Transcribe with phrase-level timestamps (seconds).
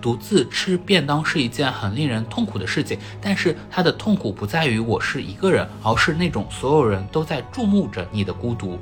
[0.00, 8.78] 独自吃便当是一件很令人痛苦的事情，但是他的痛苦不在于我是一个人，而是那种所有人都在注目着你的孤独。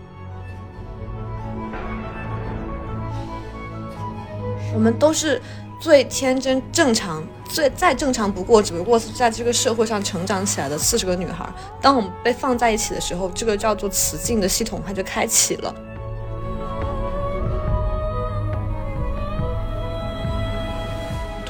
[4.74, 5.40] 我们都是
[5.80, 11.48] 最天真、正常、最再正常不过，只不过是在这个社会上成长起来的四十个女孩。
[11.80, 15.74] 当我们被放在一起的时候，这个叫做雌竞的系统它就开启了。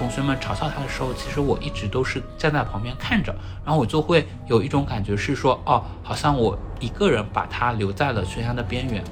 [0.08, 3.30] 同学们嘲笑他的时候，其实我一直都是站在旁边看着，
[3.62, 9.04] 然后我就会有一种感觉是说，哦，好像我一个人把他留在了悬崖的边缘。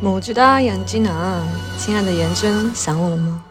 [0.00, 3.44] 我知道眼睛呢，亲爱的颜真，想我了吗？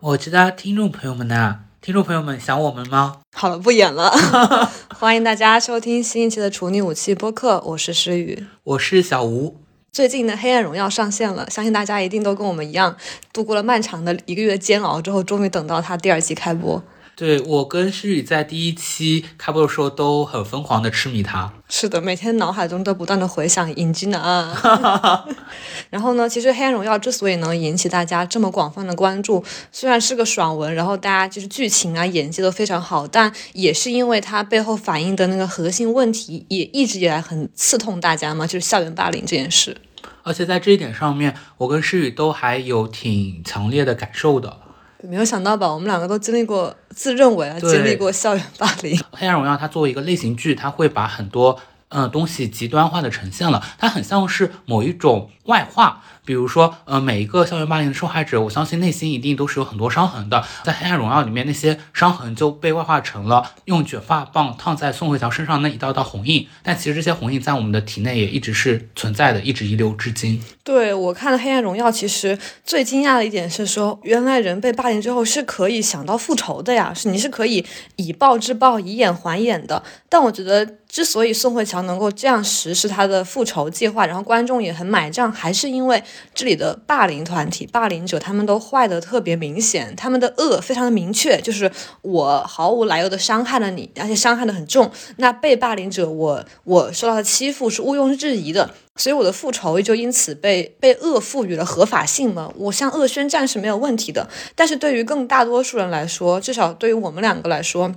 [0.00, 3.18] 我知道听众朋友们呢，听众朋友们想我们吗？
[3.36, 4.10] 好了，不演了。
[4.98, 9.63] 欢迎大家收听新一期的处女武器播客，我是诗雨，我是小吴。
[9.94, 12.96] 最近的《黑暗荣耀》上线了，相信大家一定都跟我们一样，
[13.32, 16.82] 度过了漫长的一个月煎熬之后，终于等到它第二季开播。
[17.16, 21.52] 对我跟诗雨在第一期开播的时候都很疯狂的痴迷它。
[21.68, 25.24] 是的，每天脑海中都不断的回想尹吉娜。
[25.90, 39.76] 然后呢，其实《黑暗荣耀》之所以能引起大家这么广泛的关注，虽然是个爽文，然后大家就是剧情啊、演技都非常好，但也是因为它背后反映的那个核心问题，也一直以来很刺痛大家嘛，就是校园霸凌这件事。
[40.24, 44.58] 而且在这一点上面，我跟诗雨都还有挺强烈的感受的。
[45.08, 45.72] 没有想到吧？
[45.72, 48.98] 我们两个都经历过，自认为啊经历过校园霸凌。
[49.12, 51.58] 黑暗荣耀它作为一个类型剧，它会把很多
[51.94, 56.02] 嗯东西极端化的呈现了，它很像是某一种外化。
[56.26, 60.42] 比如说，呃，每一个校园霸凌的受害者，我相信内心一定都是有很多伤痕的。
[60.62, 66.48] 在《黑暗荣耀》里面，那些伤痕就被外化成了用卷发棒烫在宋慧乔身上那一道道红印。
[66.62, 70.42] 但其实这些红印在我们的体内也一直是存在的，一直遗留至今。
[70.62, 77.66] 对我看了《黑暗荣耀》，其实最惊讶的一点是说，原来人被霸凌之后是可以想到复仇的呀，是你是可以
[77.96, 79.82] 以暴制暴，以眼还眼的。
[80.08, 86.00] 但我觉得，之所以宋慧乔能够这样实施他的复仇计划，然后观众也很买账，还是因为。
[86.32, 91.68] 这里的霸凌团体、霸凌者，他们都坏的特别明显，他们的恶非常的明确，就是
[92.02, 94.88] 我毫无来由的伤害了你，而且伤害的很重。
[95.16, 102.52] 那被霸凌者，我我受到的欺负是毋庸置疑的，所以我的复仇就因此被被恶赋予了合法性嘛。
[102.56, 107.92] 我向恶宣战是没有问题的，但是对于更大多数人来说，至少对于我们两个来说。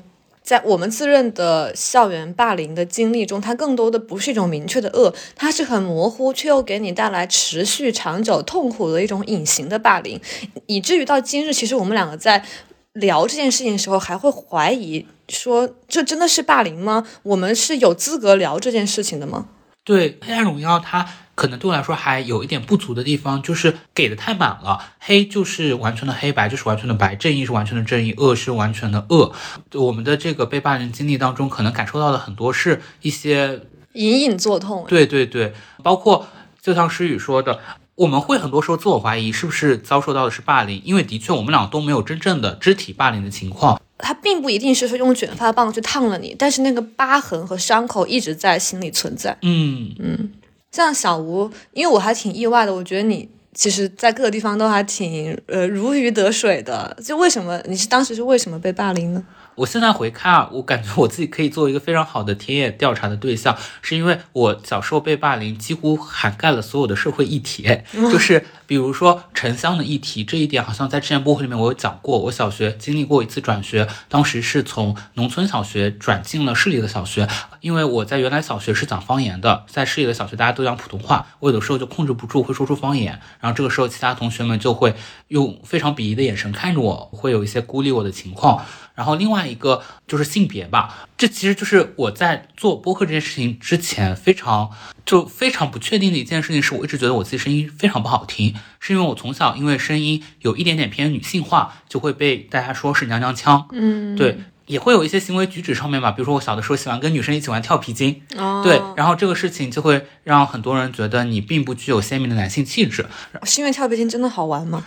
[0.47, 10.21] 在我们自认的校园霸凌的经历中，它更多的不是一种明确的恶，它是很模糊却又给你带来持续长久痛苦的一种隐形的霸凌，
[10.67, 12.45] 以至于到今日，其实我们两个在
[12.93, 17.05] 聊这件事情的时候，还会怀疑说，这真的是霸凌吗？
[17.23, 19.47] 我们是有资格聊这件事情的吗？
[19.83, 21.05] 对，《黑暗荣耀》它。
[21.37, 24.79] 可能对我来说还有一点不足的地方，就是给的太满了。
[24.97, 29.31] 黑就是完全的黑白，就是完全的白；正义是完全的正义，恶是完全的恶。
[29.75, 33.61] 我们的这个被霸凌经历当中，可能感受到的很多是一些
[33.93, 34.83] 隐隐作痛。
[34.87, 35.53] 对对对，
[35.83, 36.25] 包括
[36.59, 37.59] 就像诗雨说的，
[37.93, 43.79] 我们会很多时候自我怀疑是不是遭受到的是霸凌，因为的确我们俩都没有真正的肢体霸凌的情况。
[43.99, 49.37] 他并不一定是说用卷发棒去烫了你，但是那个疤痕和伤口一直在心里存在。
[49.43, 50.31] 嗯嗯。
[50.71, 56.95] 像小吴，因为我还挺意外的，我觉得你其实，在各个地方都还挺呃如鱼得水的。
[57.03, 59.23] 就为什么你是当时是为什么被霸凌呢？
[59.55, 67.67] 我现在回看啊，我感觉我自己可以做一个非常好的田野调查的对象，是因为我小时候被霸凌几乎涵盖了所有的社会议题，
[68.11, 72.19] 就是比如说城乡的议题，这一点好像在之前播客里面我有讲过。
[72.19, 77.27] 我小学经历过一次转学，当时是从农村小学转进了市里的小学，
[77.61, 84.93] 因为我在原来小学是讲方言的，在市里的小学大家都讲普通话，我有的时候就控制不住会说出方言，然后这个时候其他同学们就会
[85.29, 88.65] 用非常鄙夷的眼神看着我，会有一些孤立我的情况。
[88.93, 94.69] 然后另外一个就是性别吧，这其实就是我在做播客这件事情之前非常
[95.03, 104.37] 就非常不确定的一件事情，是我一直觉得我自己声音非常不好听，是因为我从小因为声音有一点点偏女性化，就会被大家说是娘娘腔，嗯，对，
[104.67, 113.07] 也会有一些行为举止上面吧，比如说我小的时候喜欢跟女生一起玩跳皮筋，哦，对，然后这个事情就会让很多人觉得你并不具有鲜明的男性气质，
[113.43, 114.85] 是因为跳皮筋真的好玩吗？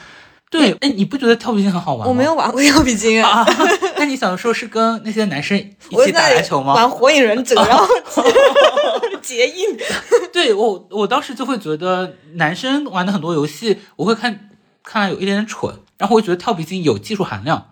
[0.50, 2.06] 对，哎，你不觉得跳皮筋很好玩吗？
[2.08, 3.47] 我没有玩过跳皮筋啊。
[3.97, 6.75] 那你小的时候是跟那些男生一起打篮球吗？
[6.75, 7.87] 玩火影忍者，然后
[9.23, 9.79] 结印。
[10.32, 14.50] 对我，我当时就会觉得男生玩的很多游戏，我会看
[14.82, 17.69] 看来有一点点蠢，然后我会觉得跳皮筋有技术含量。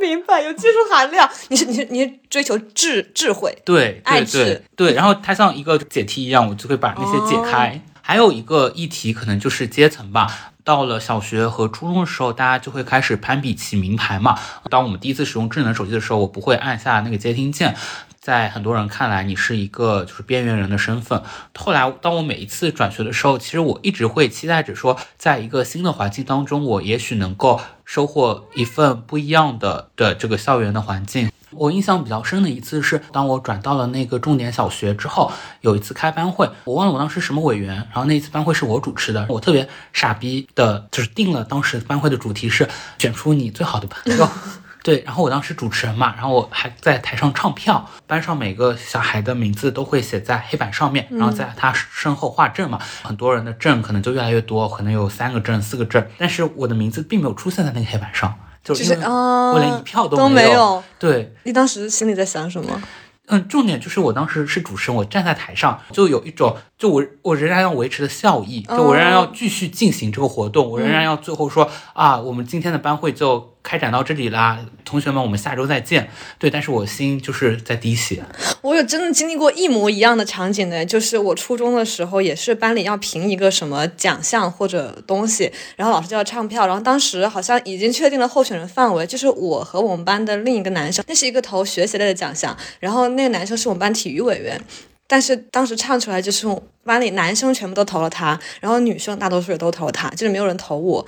[0.00, 1.28] 明白，有技术含量。
[1.48, 4.92] 你是你是你是追求智智慧，对，爱智，对。
[4.92, 7.80] 然后它像一个解题一样，我就会把那些解开。
[8.00, 10.52] 还有一个议题可能就是阶层吧。
[10.68, 14.38] 到了小学和初中的时候，大家就会开始攀比起名牌嘛。
[14.68, 17.74] 当我们第一次使用智能手机的时候，我不会按下那个接听键，
[18.20, 21.22] 在很多人看来，你是一个就是边缘人的身份。
[21.56, 31.30] 后来，当我每一次转学的时候，其实我一直会期待着说，在一个新的环境当中，我也许能够收获一份不一样的的这个校园的环境。
[31.50, 35.30] 我印象比较深的一次是，当我转到了那个重点小学之后，
[35.60, 42.68] 有一次开班会，我忘了我当时什么委员，然后那一次班会是我主持的，我特别傻逼的，就是定了当时班会的主题是
[42.98, 44.28] 选出你最好的朋友。
[44.84, 58.34] 对，然后我当时主持人嘛，然后我还在台上唱票，班上每个小孩的名字都会写在黑板上面，然后在他身后画阵嘛，很多人的阵可能就越来越多，可能有三个阵、四个阵，但是我的名字并没有出现在那个黑板上。
[58.74, 60.82] 就是我连一票都没有。
[60.98, 62.82] 对，你当时心里在想什么？
[63.26, 73.57] 嗯，重点就是我当时是主持人，我站在台上，就有一种，就我我仍然要维持的笑意，就我仍然要继续进行这个活动，我仍然要最后说啊，我们今天的班会就。
[73.62, 76.08] 开展到这里啦，同学们，我们下周再见。
[76.38, 78.24] 对，但是我心就是在滴血。
[78.62, 94.58] 我有真的经历过一模一样的场景呢，就是我初中的时候，也是班里要评一个什么奖项或者东西，然后老师就要唱票，然后当时好像已经确定了候选人范围，就是我和我们班的另一个男生，那是一个投学习类的奖项，然后那个男生是我们班体育委员，
[95.06, 96.46] 但是当时唱出来就是
[96.84, 101.06] 班里男生全部都投了他，然后女生大多数也都投了他，就是没有人投我。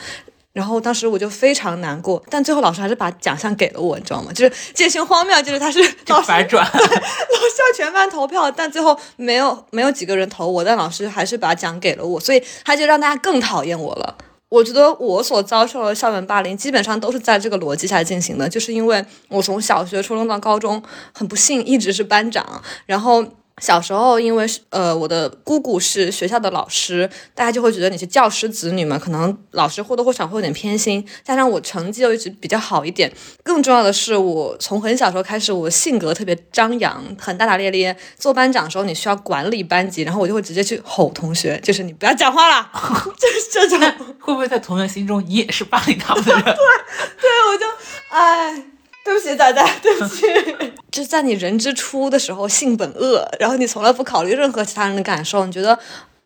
[0.52, 4.32] 然后当时我就非常难过，但最后老师还是把奖项给了我，你知道吗？
[4.32, 14.16] 就是这些荒谬，就是他是 老师反转， 老师要全班投票，但最后没有没有几个人投我，但老师还是把奖给了我，所以他就让大家更讨厌我了。
[14.48, 20.82] 我觉得我所遭受的校园霸凌基本上都是在这个逻辑下进行的，就是因为我从小学、初中到高中，
[21.12, 23.24] 很不幸一直是班长，然后。
[23.58, 31.06] 小时候，因为是呃，我的姑姑是学校的老师，大家就会觉得你是教师子女嘛，可能老师或多或少会有点偏心。
[31.22, 33.12] 加上我成绩又一直比较好一点，
[33.42, 37.94] 更重要的是，我从很小时候开始，我性格特别张扬，很大大咧咧。
[38.16, 42.70] 做班长的时候，你需要管理班级，然后我就会直接去吼同学，就是你不要讲话了，
[43.18, 43.80] 就是这种。
[44.20, 46.42] 会不会在同学心中，你也是霸凌他们的人？
[46.42, 47.66] 对， 对，我就，
[48.10, 48.64] 哎。
[49.10, 50.72] 对不起，仔仔，对不起。
[50.92, 55.76] 就在你人之初的时候，性本恶，然后你从来不考虑任何其他人的感受，你觉得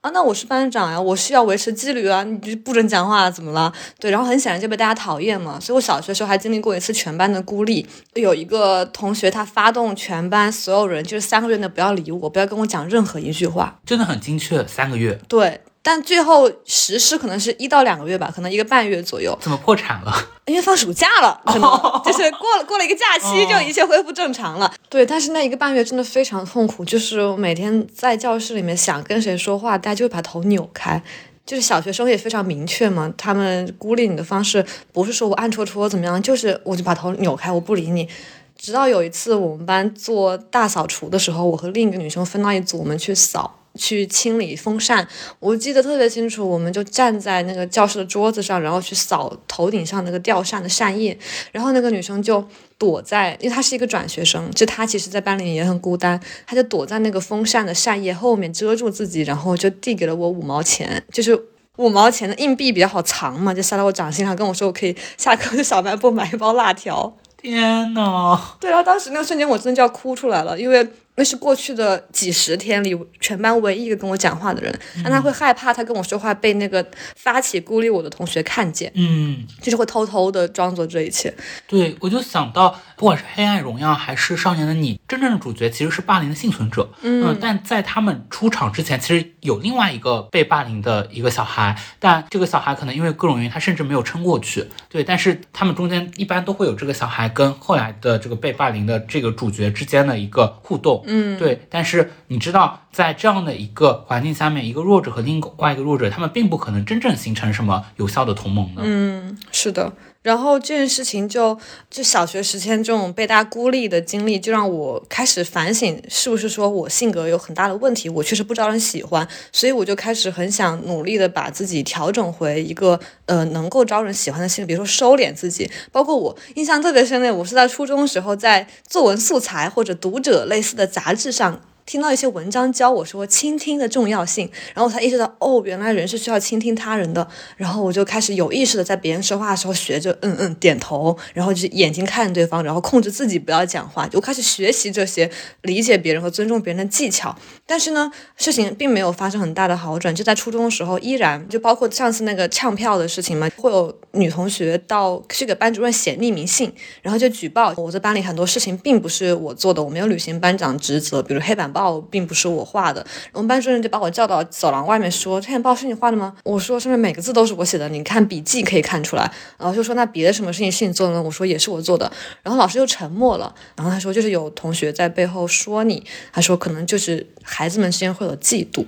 [0.03, 3.73] 啊，那我是班长呀，我需要维持纪律啊，你就不准讲话，怎么了？
[3.99, 5.59] 对，然后很显然就被大家讨厌嘛。
[5.59, 15.19] 所以我小学时候还经历过一次全班的孤立，有一个同学他发动全班所有人，就是三个月内不要理我，不要跟我讲任何一句话，真的很精确，三个月。
[15.27, 15.63] 对。
[15.87, 19.39] 但最后实施可能是一到两个月吧，可能一个半月左右。
[19.43, 20.13] 怎么破产了？
[20.47, 21.71] 因为放暑假了， 可能
[22.03, 24.73] 就是过了过了一个假期，就一切恢复正常了。
[24.89, 31.03] 对，但是那一个半月真的非常痛苦，就是每天在教室里面想跟谁说话，大家就会把头扭开。
[31.45, 34.65] 就是小学生也非常明确嘛，他们孤立你的方式
[34.95, 38.09] 不是说我暗戳戳怎么样，就是我就把头扭开，我不理你。
[38.57, 43.59] 直到有一次我们班做大扫除的时候，我和另一个女生分到一组，我们去扫。
[43.77, 45.07] 去清理风扇，
[45.41, 51.17] 我记得特别清楚，我们就站在那个教室的桌子上，然后去扫头顶上那个吊扇的扇叶，
[51.51, 52.47] 然后那个女生就
[52.79, 61.37] 躲在，因为她是一个转学生，就她其实在班里也很孤单，她就躲在那个风扇的扇叶后面遮住自己，然后就递给了我五毛钱，就是
[61.77, 67.17] 五毛钱的硬币比较好藏嘛，就塞到我掌心上，跟我说我可以下课去小卖部买一包辣条。
[67.37, 68.41] 天呐！
[68.61, 70.89] 对啊，当时那个瞬间我真的就要哭出来了，因为。
[71.17, 81.33] 那是过去的几十天里全班唯一一个跟我讲话的人，但他会害怕他跟我说话被那个发起孤立我的同学看见，嗯，就是会偷偷的装作这一切。
[81.67, 94.71] 对，我就想到，不管是《黑暗荣耀》还是《少年的你》，真正的主角其实是霸凌的幸存者，嗯，但在他们出场之前，其实有另外一个被霸凌的一个小孩，但这个小孩可能因为各种原因，他甚至没有撑过去。
[94.89, 101.05] 对，但是他们中间一般都会有这个小孩跟后来的这个被霸凌的这个主角之间的一个互动。
[101.07, 108.81] 嗯，对，但是你知道，在这样的一个环境下面，一个弱者和另外一个弱者，他们并不可能真正形成什么有效的同盟的。
[108.83, 109.93] 嗯，是的。
[110.25, 111.57] 然后这件事情就
[111.91, 118.09] 就小学时间这种被大家孤立的经历，就让我开始反省，是不是说我性格有很大的问题？
[118.09, 125.71] 我确实不招人喜欢，所以我就开始很想努力的把自己调整回一个呃能够招人喜欢的性格，比如说收敛自己。
[125.93, 131.61] 包括我印象特别深的，我是在初中时候在作文素材或者读者类似的杂志上。
[131.87, 137.27] 听到一些文章教我说倾听的重要性，然后我才意识到，哦，原来人是需要倾听他人的。
[137.57, 145.31] 然后我就开始有意识的在别人说话的时候学着嗯嗯点头，然后就是眼睛看着对方，然后控制自己不要讲话，就开始学习这些
[145.63, 147.37] 理解别人和尊重别人的技巧。
[147.67, 150.15] 但是呢，事情并没有发生很大的好转。
[150.15, 161.65] 就在初中的时候，依然就包括上次那个唱票的事情嘛，会有女同学到去给班主任写匿名信，然后就举报我在班里很多事情并不是我做的，我没有履行班长职责，比如黑板。
[161.75, 169.29] 报并不是我画的，我们班主任就把我叫到走廊外面说：“这篇报是你画的吗？”我说：“上面每个字都是我写的，你看笔记可以看出来。”
[169.59, 172.13] 然后就说：“那别的什么事情是你做的呢？”我说：“也是我做的。”
[172.45, 173.53] 然后老师就沉默了。
[173.75, 178.85] 然后他说：“就是有同学在背后说你。”他说：“可能就是孩子们之间会有嫉妒。”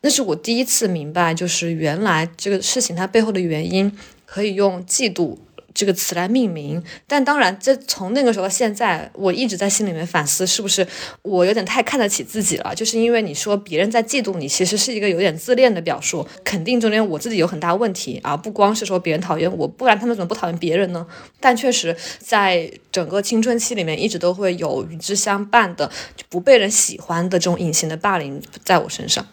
[0.00, 3.92] 那是我第一次明白，就是原来这个事情它背后的原因
[4.24, 5.36] 可以用嫉妒。
[5.76, 10.86] 这个词来命名，但当然，这从那个时候到现在，我一直在心里面反思，是不是
[11.20, 12.74] 我有点太看得起自己了？
[12.74, 21.06] 就是因为你说别人在嫉妒你，其实是一个有点自恋的表述，肯定中间我自己有很大问题啊，不光是说别人讨厌我，不然他们怎么不讨厌别人呢？
[21.38, 29.26] 但确实，在整个青春期里面，一直都会有与之相伴的，就不被人喜欢的这种隐形的霸凌在我身上。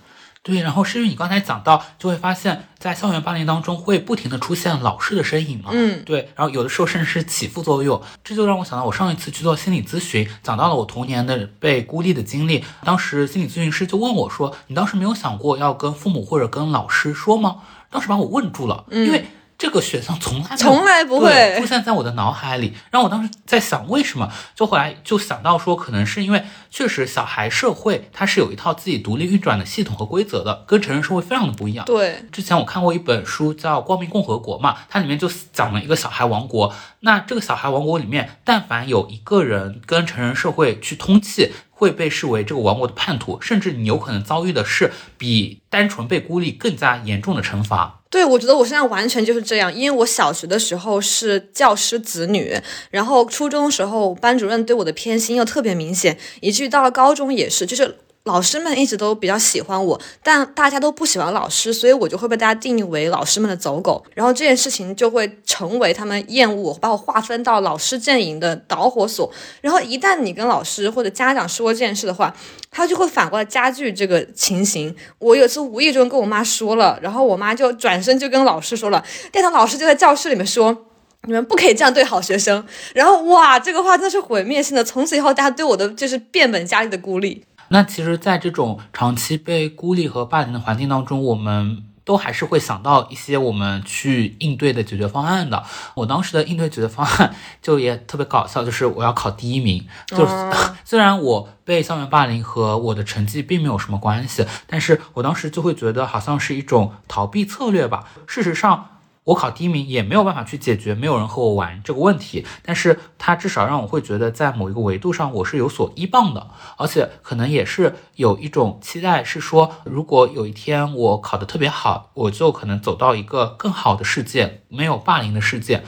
[0.44, 17.62] 对，然后是因为你刚才讲到，就会发现，在校园霸凌当中会不停的出现老师的身影嘛，嗯，对，然后有的时候甚至是起副作用，这就让我想到我上一次去做心理咨询，讲到了我童年的被孤立的经历，当时心理咨询师就问我说，你当时没有想过要跟父母或者跟老师说吗？
[17.90, 19.26] 当时把我问住了，因为。
[19.64, 31.86] 这个选项从来从来不会出现在我的脑海里，然后我当时在想为什么，就后来就想到说，可能是因为确实小孩社会它是有一套自己独立运转的系统和规则的，跟成人社会非常的不一样。
[31.86, 36.76] 对，之前我看过一本书叫《光明共和国》嘛，它里面就讲了一个小孩王国。
[37.00, 48.02] 那这个小孩王国里面，但凡有一个人跟成人社会去通气，会被视为这个王国的叛徒，甚至你有可能遭遇的是比单纯被孤立更加严重的惩罚。
[48.14, 52.56] 对，我觉得我现在完全就是这样，因为我小学的时候是教师子女，
[52.92, 57.98] 然后初中时候班主任对我的偏心又特别明显，以至于到了高中也是，就是。
[58.26, 64.02] 老师们一直都比较喜欢我，但大家都不喜欢老师，所以我就会被大家定义为老师们的走狗。
[64.14, 69.30] 然后这件事情就会成为他们厌恶我、把我划分到老师阵营的导火索。
[69.60, 72.34] 然后一旦你跟老师或者家长说这件事的话，
[72.72, 74.96] 他就会反过来加剧这个情形。
[75.20, 79.04] 我有次无意中跟我妈说了，然后我妈就转身就跟老师说了，
[79.34, 80.86] 殿堂老师就在教室里面说
[81.28, 82.66] ：“你们不可以这样对好学生。”
[82.96, 87.44] 然后哇，这个话真的是毁灭性的，从此以后大家对我的就是变本加厉的孤立。
[87.74, 95.64] 那其实，在这种长期被孤立和霸凌的环境当中，我们都还是会想到一些我们去应对的解决方案的。
[95.96, 99.88] 我当时的应对解决方案 就也特别搞笑，就是我要考第一名。
[100.06, 100.52] 就是
[100.86, 108.04] 虽然我被校园霸凌和我的成绩并没有什么关系，但是我当时就会觉得好像是一种逃避策略吧。
[108.28, 108.90] 事实上。
[109.26, 125.84] 我考第一名也没有办法去解决没有人和我玩这个问题，但是它至少让我会觉得在某一个维度上我是有所依傍的，而且可能也是有一种期待，是说如果有一天我考得特别好，我就可能走到一个更好的世界，没有霸凌的世界。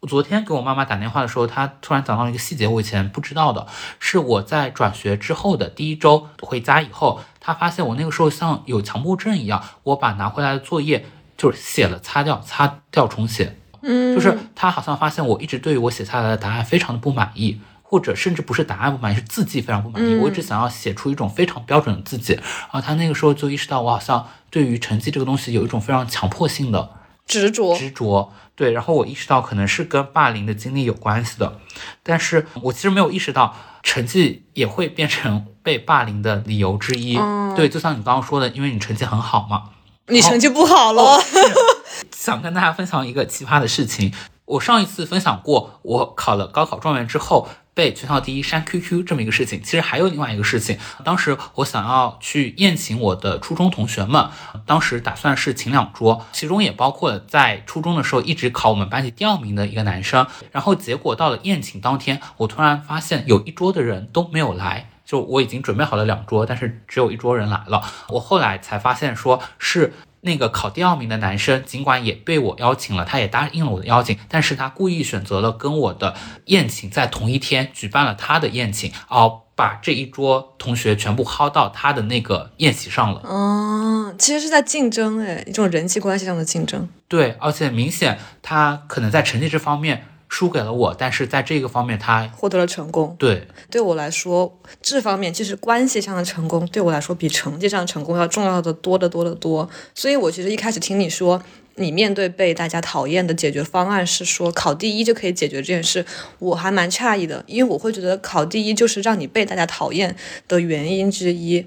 [0.00, 3.68] 我昨天给我妈妈打电话的时候，她突然讲到了一个细节，我以前不知道的，
[4.00, 11.06] 是我在转学之后的第一周回家以后，她发现我那个时候像有强迫症一样，我把拿回来的作业。
[11.40, 13.56] 就是写了擦掉，擦掉重写。
[13.80, 20.16] 嗯，就是他好像发现我一直对于我写下来的答案非常的不满意，或者甚至不是答案不满意，是字迹非常不满意。
[20.16, 26.90] 我一直想要写出一种非常标准的字迹，然后他那个时候就意识到我好像对于成绩这个东西有一种非常强迫性的
[27.24, 27.74] 执着。
[27.74, 28.72] 执着，对。
[28.72, 31.58] 然后我意识到可能是跟霸凌的经历有关系的，
[32.02, 37.18] 但是我其实没有意识到成绩也会变成被霸凌的理由之一。
[37.56, 39.70] 对，就像你刚刚说的，因为你成绩很好嘛。
[40.10, 41.20] 你成绩不好了，
[42.10, 44.12] 想跟大家分享一个奇葩的事情。
[44.44, 49.62] 我上一次分享过，我考了高考状元之后被全校第一删 QQ 这么一个事情。
[49.62, 54.28] 其实还有另外一个事情，当时我想要去宴请我的初中同学们，
[54.66, 60.26] 当时打算是请两桌，其中也包括了在初中的时候一直考我们班级第二名的一个男生。
[60.50, 64.89] 然后结果到了宴请当天，我突然发现有一桌的人都没有来。
[65.10, 67.82] 就我已经准备好了两桌，但是只有一桌人来了。
[68.10, 76.14] 我后来才发现，说是那个考第二名的男生，尽管也被我邀请了，他也答应了我的邀请，但是他故意选择了跟我的
[76.44, 83.20] 宴请在同一天举办了他的宴请，哦，把这一桌同学全部薅到他的那个宴席上了。
[83.24, 86.88] 哦，其实是在竞争，哎，一种人际关系上的竞争。
[87.08, 90.04] 对，而且明显他可能在成绩这方面。
[90.30, 93.14] 输给了我，但是在这个方面他获得了成功。
[93.18, 99.68] 对对我来说，这方面其实关系上的成功对我来说比成绩上的成功要重要的多得多得多。
[99.94, 101.42] 所以我其实一开始听你说。
[101.76, 106.04] 你面对被大家讨厌的解决方案是说考第一就可以解决这件事，
[106.38, 110.14] 我还蛮诧异的，因为我会觉得考第一就是让你被大家讨厌
[110.46, 111.64] 的原因之一。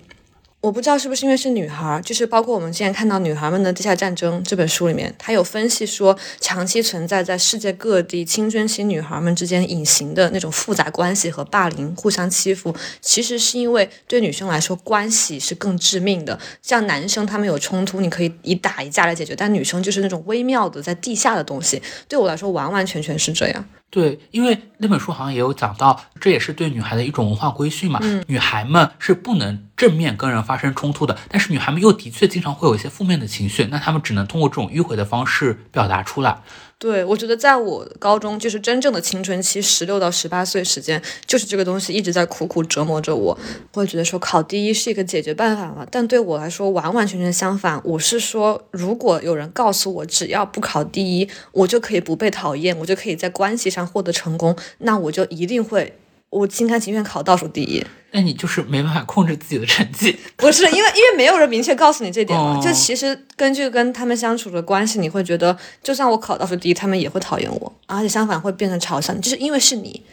[0.63, 16.39] 我不知道是不是因为是女孩，就是包括我们之前看到《女孩们的地下战争》这本书里面，它有分析说，长期存在在世界各地青春期女孩们之间隐形的那种复杂关系和霸凌、互相欺负，其实是因为对女生来说，关系是更致命的。
[16.61, 21.81] 像男生他们有冲突，你可以以打一架来解决，但女生就是那种微妙的在地下的东西。
[22.07, 23.65] 对我来说，完完全全是这样。
[23.93, 27.99] 对，因为那本书好像也有讲到，这也是对女孩的一种文化规训嘛。
[28.25, 36.41] 女孩们是不能正面跟人发生冲突的，但是女孩们又的确经常会有一些负面的情绪，那她们只能通过这种迂回的方式表达出来。
[36.83, 43.39] 对，我觉得在我高中就是真正的青春期，十六到十八岁时间，就是这个东西一直在苦苦折磨着我。
[43.71, 45.87] 我会觉得说考第一是一个解决办法嘛？
[45.89, 47.79] 但对我来说完完全全相反。
[47.85, 55.97] 我是说，如果有人告诉我只要不考第一，我就可以不被讨厌，我就可以在关系上获得成功，那我就一定会。
[56.33, 60.17] 我心甘情愿考倒数第一，那你就是没办法控制自己的成绩。
[60.35, 62.59] 不是因为因为没有人明确告诉你这点嘛？
[62.59, 70.03] 就其实根据跟他们相处的关系，你会觉得就算我考倒数第一，他们也会讨厌我，而且相反会变成嘲笑你，就是因为是你，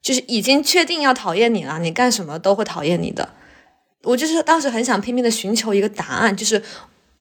[0.00, 3.28] 就是已经确定要讨厌你了，你干什么都会讨厌你的。
[4.04, 6.62] 我就是当时很想拼命的寻求一个答案，就是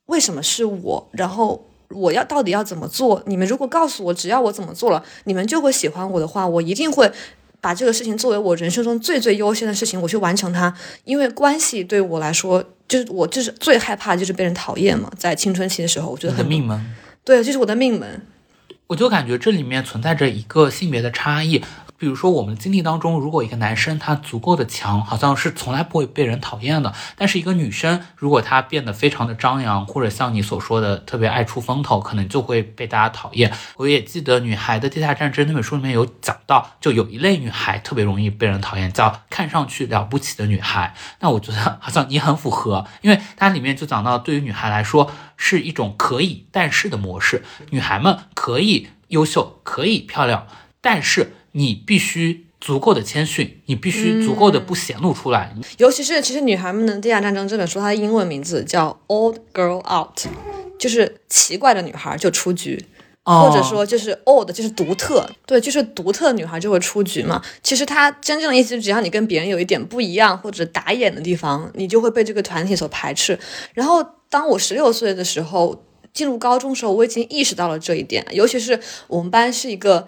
[0.05, 1.09] 为什么是我？
[1.13, 3.23] 然后我要到底要怎么做？
[3.25, 7.11] 你们如果告诉我，只要我怎么做了，你们就会喜欢我的话，我一定会。
[7.59, 10.73] 把这个事情作为我人生中最最优先的事情，我去完成它。
[11.03, 15.11] 因为关系对我来说，就是我就是最害怕就是被人讨厌嘛。
[15.17, 16.79] 在青春期的时候，我觉得很命门，
[17.23, 18.21] 对，这是我的命门。
[18.87, 21.61] 我就感觉这里面存在着一个性别的差异。
[21.99, 26.93] 比如说，我们经历当中，如果一个男生他足够的强，好像是从来不会被人讨厌的。
[27.15, 33.51] 但是一个女生，如果她变得非常的张扬，或者像你所说的特别爱出风头，可能就会被大家讨厌。
[33.77, 40.93] 我也记得《女孩的地下战争》那本书里面有讲到，就有一类女孩特别容易被人讨厌，叫看上去了不起的女孩。
[41.21, 47.43] 那我觉得好像你很符合，因为它里面就讲到，对于女孩来说是一种可以但是的模式。
[47.71, 50.45] 女孩们可以优秀，可以漂亮，
[50.79, 51.33] 但是。
[51.51, 55.55] 你必须足够的谦逊，你必须足够的不显露出来。
[55.77, 60.17] 尤其是，其实《女孩们的地下战争》这本书，它的英文名字叫《Old Girl Out》，
[60.79, 62.83] 就是奇怪的女孩就出局，
[63.23, 67.41] 或者说就是 Old 就是独特，对，就是独特的女孩就会出局嘛。
[67.61, 73.39] 其实它真正的意思，只要你跟别人有一点不一样或者打眼的地方，你就会被这个团体所排斥。
[73.75, 80.07] 然后，当我十六岁的时候进入高中时候，我已经意识到了这一点，尤其是我们班是一个。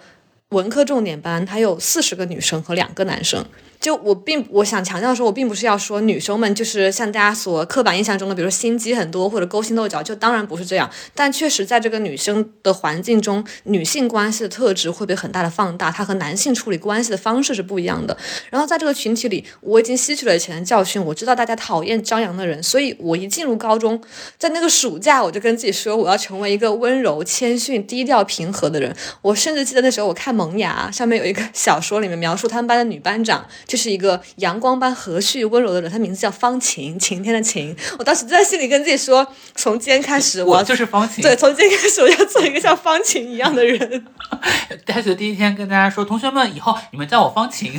[0.50, 3.46] 文科重点班，他有四十个女生和两个男生。
[3.80, 10.88] 就我并我想强调说，我并不是要说女生们就是像大家所刻板印象中的，比如说心机很多或者勾心斗角，就当然不是这样。
[11.14, 18.14] 但确实在这个女生的环境中，女性关系的特质会被很大的放大，她和男性处理关系的方式是不一样的。
[18.50, 23.98] 然后在这个群体里，我已经吸取了以前的教训，我知道大家讨厌张扬的人，所以我一进入高中，
[24.36, 28.94] 在那个暑假，我就跟自己说，我要成为一个温柔、谦逊、低调、平和的人。
[29.22, 33.46] 我甚至记得那时候我看《萌芽》，上面有一个小说，里面描述他们班的女班长。
[33.70, 37.76] 就是一个阳光般和煦温柔的人，他名字叫方晴，晴天的晴。
[38.00, 41.22] 我当时就在心里跟自己说，从今天开始，我就是方晴。
[41.22, 44.04] 对，从今天开始，我要做一个像方晴一样的人。
[44.84, 47.78] 开学第一天跟大家说，同学们，以后你们叫我方晴。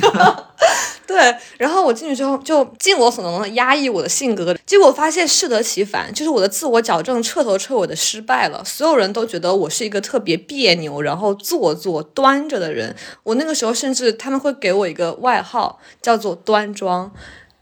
[1.12, 8.64] 对，然后我进去之后就尽我所能的压抑我的性格，结果发现适得其反，就是我的自我矫正彻头彻尾的失败了。
[8.64, 12.96] 所有人都觉得我是一个特别别扭，然后做作端着的人。
[13.24, 17.12] 我那个时候甚至他们会给我一个外号，叫做端庄。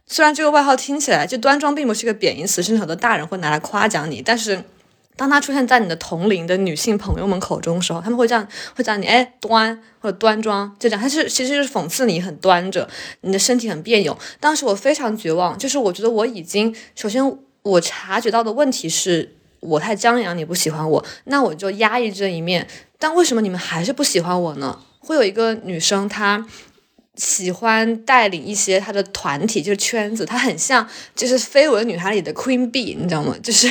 [0.06, 4.62] 虽然这个外号听起来就端庄并不是一个贬义词，甚至很多大人会拿来夸奖你，但是。
[5.20, 12.88] 当他出现在你的同龄的女性朋友们口中的时候，他们会这样会讲你哎端或者端庄，就这样，他是其实就是讽刺你很端着，
[13.20, 14.16] 你的身体很别扭。
[14.40, 17.22] 当时我非常绝望，就是我觉得我已经首先
[17.60, 22.66] 我察觉到的问题是我太张扬，你不喜欢我，那我就压抑这一面。
[22.98, 24.78] 但为什么你们还是不喜欢我呢？
[25.00, 26.46] 会有一个女生，她
[27.16, 33.36] 喜欢带领一些她的团体，就是圈子，她很像就是《绯闻女孩》里的 Queen Bee，你知道吗？
[33.42, 33.70] 就是。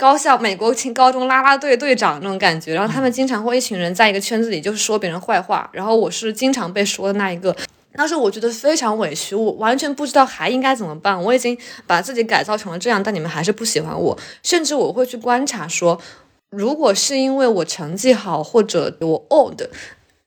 [0.00, 7.54] 高校美国青高中啦啦队队长那种感觉，然后他们经常会一群人在一个圈子里就是说别人坏话，然后我是经常被说的那一个。
[7.92, 11.22] 当时我觉得非常委屈，我完全不知道还应该怎么办。
[11.22, 14.16] 我已经把自己改造成了这样，但你们还是不喜欢我。
[14.42, 16.00] 甚至我会去观察说，
[16.48, 19.60] 如果是因为我成绩好或者我 old，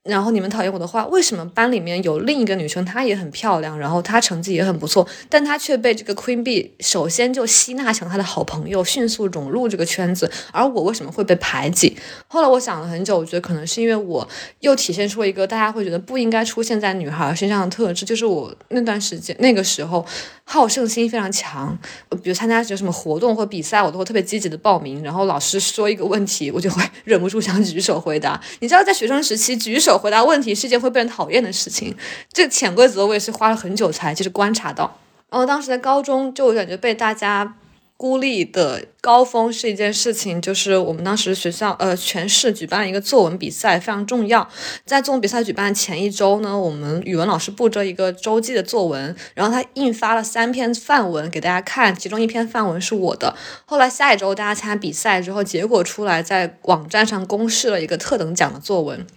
[0.03, 11.95] 然后你们讨厌我的话，为什么班里面有另一个女生，她也很漂亮，然后她成绩也很不错，但她却被这个 Queen B 首先就吸纳成她的好朋友，迅速融入这个圈子，而我为什么会被排挤？
[12.27, 14.27] 后来我想了很久，我觉得可能是因为我
[14.59, 20.05] 又体现出一个大家会觉得不应该出现在女孩身上的特质，就是我那段时间那个时候
[20.43, 21.77] 好胜心非常强，
[22.21, 28.41] 比如参加什么活动或比赛，我都会特别积极的报名，然后老师说一个问题，我就会 忍不住想举手回答。
[28.59, 29.92] 你知道，在学生时期举手。
[29.97, 31.95] 回答问题是件会被人讨厌的事情，
[32.31, 34.99] 这潜规则我也是花了很久才就是观察到。
[35.29, 37.55] 然后当时在高中就我感觉被大家
[37.95, 44.47] 孤立的高峰是一件事情，就是我们当时学校呃全市举办一个作文比赛，非常重要。
[44.85, 53.35] 在作文比赛举办前一周呢，我们语文老师布置一个周记的作文，然后他印发了三篇范文给大家看，其中一篇范文是我的。
[53.65, 59.07] 后来下一周大家参加比赛之后，结果出来，在网站上公示了一个特等奖的作文。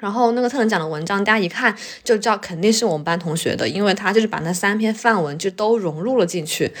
[0.00, 6.72] 然后那个特等奖的文章，大家一看就知道肯定是我们班同学的，因为他就是把那三篇范文就都融入了进去。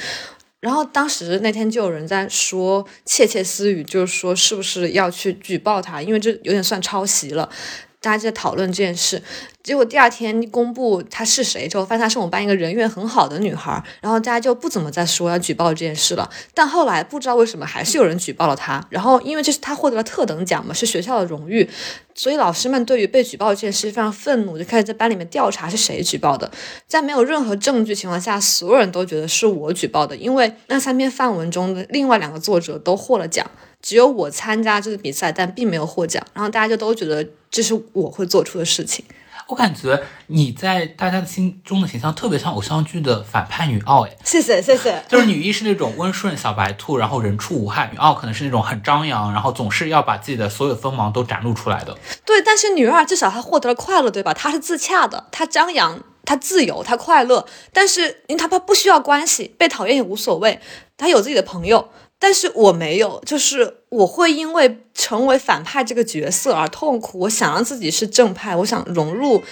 [0.60, 7.48] 然后当时那天就有人在说窃窃私语，就是说是不是要去举报他，因为这有点算抄袭了。
[8.00, 9.22] 大家就在讨论这件事。
[9.62, 16.28] 结果第二天公布她是谁之后，发现她是我们班一个人缘很好的女孩，然后大家就不怎么再说要举报这件事了。
[16.54, 21.68] 但后来不知道为什么还是有人举报了她，然后因为这是她获得了特等奖嘛，是学校的荣誉，
[22.14, 26.50] 所以老师们对于被举报这件事非常愤怒，就开始在班里面调查是谁举报的。
[26.86, 33.48] 在没有任何证据情况下，所有人都觉得是我举报的，因为那三篇范文中的另外两个作者都获了奖，
[33.82, 36.24] 只有我参加这个比赛，但并没有获奖。
[36.34, 39.04] 然后大家就都觉得这是我会做出的事情。
[39.48, 45.02] 我感觉你在大家的心中的形象特别像偶像剧的反派女二，哎，谢谢谢谢。
[45.08, 51.98] 就是女一是那种温顺小白兔，然后人畜无害；女二可能是那种很张扬，然后总是要把自己的所有锋芒都展露出来的。
[52.24, 54.32] 对，但是女二至少她获得了快乐，对吧？
[54.32, 57.44] 她是自洽的，她张扬，她自由，她快乐。
[57.72, 60.60] 但是因为她她不需要关系，被讨厌也无所谓，
[60.96, 61.88] 她有自己的朋友。
[62.20, 67.18] 但是我没有，就是我会因为成为反派这个角色而痛苦。
[67.20, 69.42] 我想让自己是正派，我想融入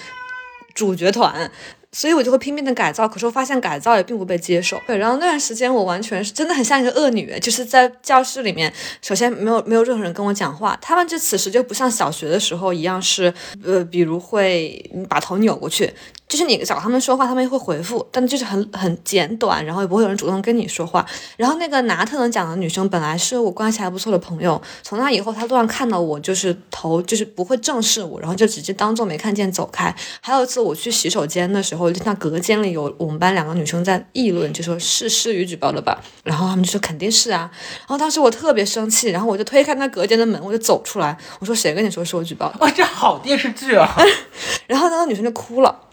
[0.74, 1.50] 主角团。
[1.90, 4.78] 所以我就会拼命的改造，可是我发现改造也并不被接受。
[4.86, 13.32] 对，然后那段时间我完全是真的很像一个恶女，就是在教室里面，首先没有没有任何人跟我讲话，他们就此时就不像小学的时候一样是，
[13.64, 14.78] 呃，比如会
[15.08, 15.90] 把头扭过去，
[16.28, 21.04] 就是你找他们说话，他们会回复，但就是很很简短，然后也不会有人主动跟你说话。
[21.36, 29.92] 然后那个拿特等奖的女生本来是我关系还不错的朋友，从那以后她路上看到我就是头就是不会正视我，然后就直接当做没看见走开。
[30.20, 31.88] 还有一次我去洗手间的时候。
[31.88, 42.58] 就那隔间里有我们班两个女生在议论，就说是诗雨举报的吧，然后他们就说肯定是啊，然后当时我特别生气，然后我就推开那隔间的门，我就走出来，我说谁跟你说是我举报的？
[42.60, 43.88] 哇，这好电视剧啊！
[44.68, 45.87] 然后那个女生就哭了。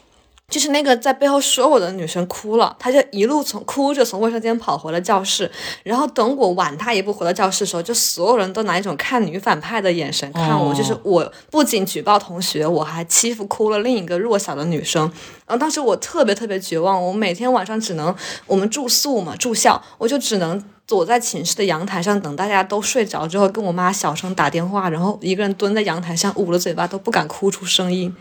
[0.48, 5.50] 就是那个在背后说我的女生哭了，她就一路从哭着从卫生间跑回了教室，
[5.84, 15.12] 然后等我晚她一步回到教室的时候，就所有人都拿一种看女反派的眼神看我，就是我不仅举报同学，我还欺负哭了另一个弱小的女生。
[15.48, 28.16] 然后当时我特别特别绝望，我每天晚上只能我们住宿嘛住校，我就只能躲在寝室的阳台上等大家都睡着之后，跟我妈小声打电话，然后一个人蹲在阳台上捂着嘴巴都不敢哭出声音。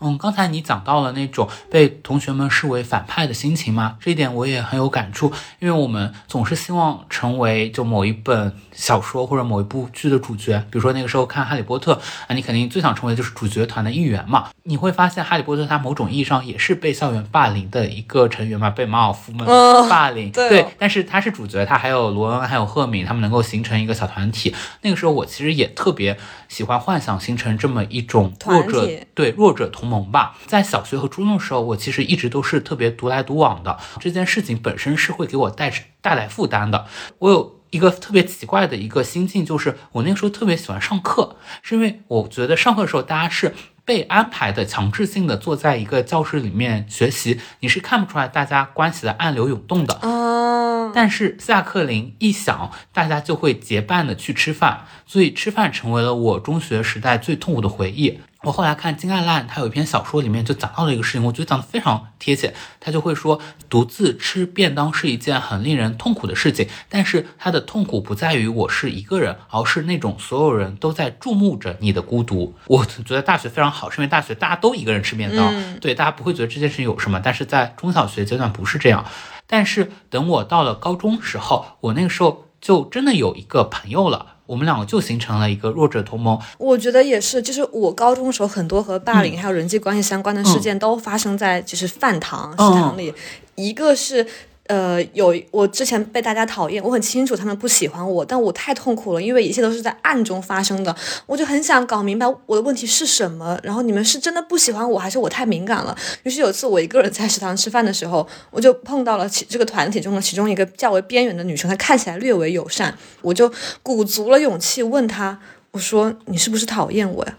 [0.00, 11.94] 嗯，刚才你讲到了那种被同学们视为反派的心情嘛，这一点我也很有感触，因为我们总是希望成为就某一本小说或者某一部剧的主角，比如说那个时候看《哈利波特》，
[12.26, 14.48] 啊，你肯定最想成为就是主角团的一员嘛。
[14.62, 19.46] 你会发现，《哈利波特》它某种意义上也是被校园霸凌的一个成员嘛，被马尔福们
[19.90, 24.54] 霸凌，对，但是他是主角，他还有罗恩，还有赫敏，他们能够形成一个小团体。
[24.80, 26.16] 那个时候我其实也特别
[26.48, 29.89] 喜欢幻想形成这么一种弱者，对弱者同。
[29.90, 33.76] 萌吧，在小学和初中的时候，我其实一直都是特别独来独往的。
[33.98, 36.86] 这件事情本身是会给我带带来负担的。
[37.18, 49.98] 我有一个特别奇怪的一个心境，就是我那个时候特别喜欢上课，是因为我觉得上课的时候大家是被安排的，强制性的坐在一个教室里面学习，你是看不出来大家关系的暗流涌动的。
[50.02, 50.90] 哦。
[50.92, 58.18] 但是下课铃一响，大家就会结伴的去吃饭，所以吃饭成为了我中学时代最痛苦的回忆。
[58.42, 62.54] 我后来看金爱烂，他有一篇小说里面就讲到了一个事情，我觉得讲的非常贴切。
[62.80, 72.54] 他就会说，独自吃便当是一件很令人痛苦的事情，但是他的痛苦不在于我是一个人，而是那种所有人都在注目着你的孤独。
[72.66, 77.20] 我觉得大学非常好，是因为大学大家都一个人吃便当，对大家不会觉得这件事情有什么。
[77.22, 79.04] 但是在中小学阶段不是这样，
[79.46, 84.36] 但是等我到了高中时候，我那个时候就真的有一个朋友了。
[84.50, 86.36] 我们两个就形成了一个弱者同盟。
[86.58, 93.14] 我觉得也是，就是我高中的时候，很多和霸凌还有人际关系相关的事件都发生在就是饭堂、食堂里，
[93.54, 94.26] 一个是。
[94.70, 100.94] 呃，有我之前被大家讨厌，我很清楚他们不喜欢我，但我太痛苦了，因为一切都是在暗中发生的，
[101.26, 103.58] 我就很想搞明白我的问题是什么。
[103.64, 105.96] 然后你们是真的不喜欢我，还是我太敏感了？
[106.22, 113.52] 于是有一次我一个人在食堂吃饭的时候，我就碰到了其这个团体中的其中一个较为边缘的女生，她看起来略为友善，我就
[113.82, 115.40] 鼓足了勇气问她，
[115.72, 117.36] 我说你是不是讨厌我呀？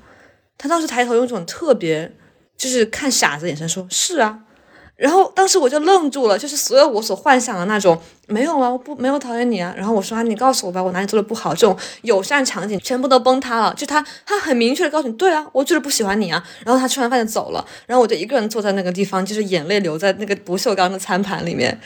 [0.57, 2.11] 她当时抬头用一种特别
[2.57, 4.39] 就是看傻子眼神说，是啊。
[5.01, 9.73] 然后当时我就愣住了，就是所有我所幻想的那种没有啊，我不没有讨厌你啊。
[9.75, 11.55] 然后我说啊，你告诉我吧，我哪里做的不好？
[11.55, 13.73] 这种友善场景全部都崩塌了。
[13.73, 16.43] 就他他很明确的告诉你，对啊，我就是不喜欢你啊。
[16.63, 21.81] 然后他吃完饭就走了，然后我就一个人坐在那个地方，就是眼泪流在那个不锈钢的餐盘里面。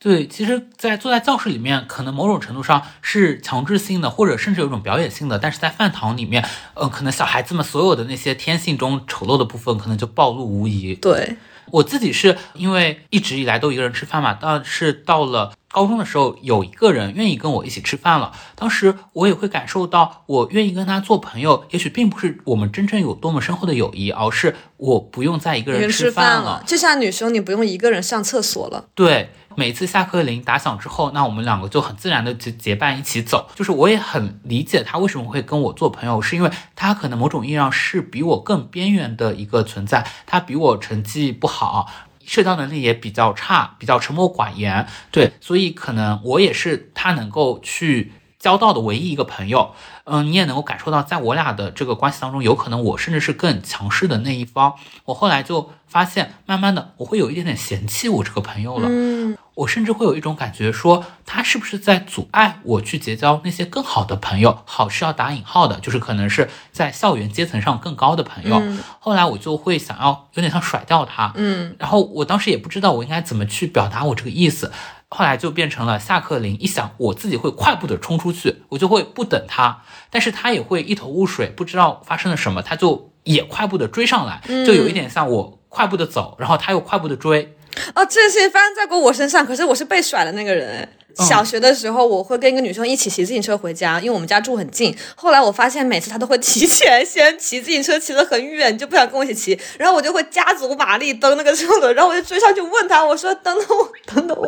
[0.00, 5.38] 对，其实，在坐在教室里面，可能某种程度上是强制性的，或者甚至有一种表演性的。
[5.38, 10.96] 但是在饭堂里面，呃，可能小孩子们所有的那些天性中丑陋的部分，可能就暴露无遗。
[10.96, 11.36] 对。
[11.72, 18.32] 我自己是因为一直以来都一个人吃饭嘛，但是到了高中的时候，有一个人愿意跟我一起吃饭了。
[18.56, 26.62] 当时我也会感受到，我愿意跟他做朋友，也许并不是我们真正有多么深厚的友谊，而是我不用再一个人吃饭了。
[26.66, 28.86] 就像女生，你不用一个人上厕所了。
[28.94, 29.30] 对。
[29.56, 33.50] 每次下课铃打响之后，那我们两个就很自然的结结伴一起走。
[33.54, 40.06] 就是我也很理解他为什么会跟我做朋友，是因为他可能某种意义上是比我更边缘的一个存在。
[40.24, 41.90] 他比我成绩不好，
[42.24, 44.86] 社交能力也比较差，比较沉默寡言。
[45.10, 49.70] 对，所以可能我也是他能够去交到的唯一一个朋友。
[50.04, 54.74] 嗯，你也能够感受到，在我俩的这个关系当中，有可能我甚至是更强势的那一方。
[55.04, 58.88] 我后来就发现，慢慢的，我会有一点点嫌弃我这个朋友了。
[58.90, 64.58] 嗯，我甚至会有一种感觉，说他是不是在阻碍我去结交那些更好的朋友？
[64.64, 68.60] 好是要打引号的，就是可能是在校园阶层上更高的朋友。
[68.98, 71.32] 后来我就会想要有点像甩掉他。
[71.36, 74.72] 嗯，然后我当时也不知道我应该怎么去表达我这个意思。
[75.12, 87.56] 后来就变成了下课铃一响，我自己会快步的冲出去，我就会不等他，但是他也会一头雾水，不知道发生了什么，他就也快步的追上来，就有一点像我快步的走，然后他又快步的追。
[87.94, 90.88] 哦，这些发生在过我身上，可是我是被甩的那个人。
[91.16, 94.96] 小学的时候，我会跟一个女生一起骑自行车回家，因为我们家住很近。
[95.14, 99.60] 后来我发现，每次她都会提前先骑自行车，骑得很远，就不想跟我一起骑。
[99.78, 104.46] 然后我就会加足马力蹬那个车轮，然后我就追上去问她，我说：“等等我，等等我。”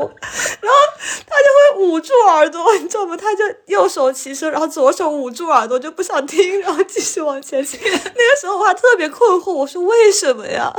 [0.61, 0.79] 然后
[1.27, 3.17] 她就会捂住耳朵，你知道吗？
[3.17, 7.79] 她就右手骑车，然后左手捂住耳朵，就不想听，然后继续往前骑。
[7.83, 10.73] 那个时候我还特别困惑，我说：“为什么呀？”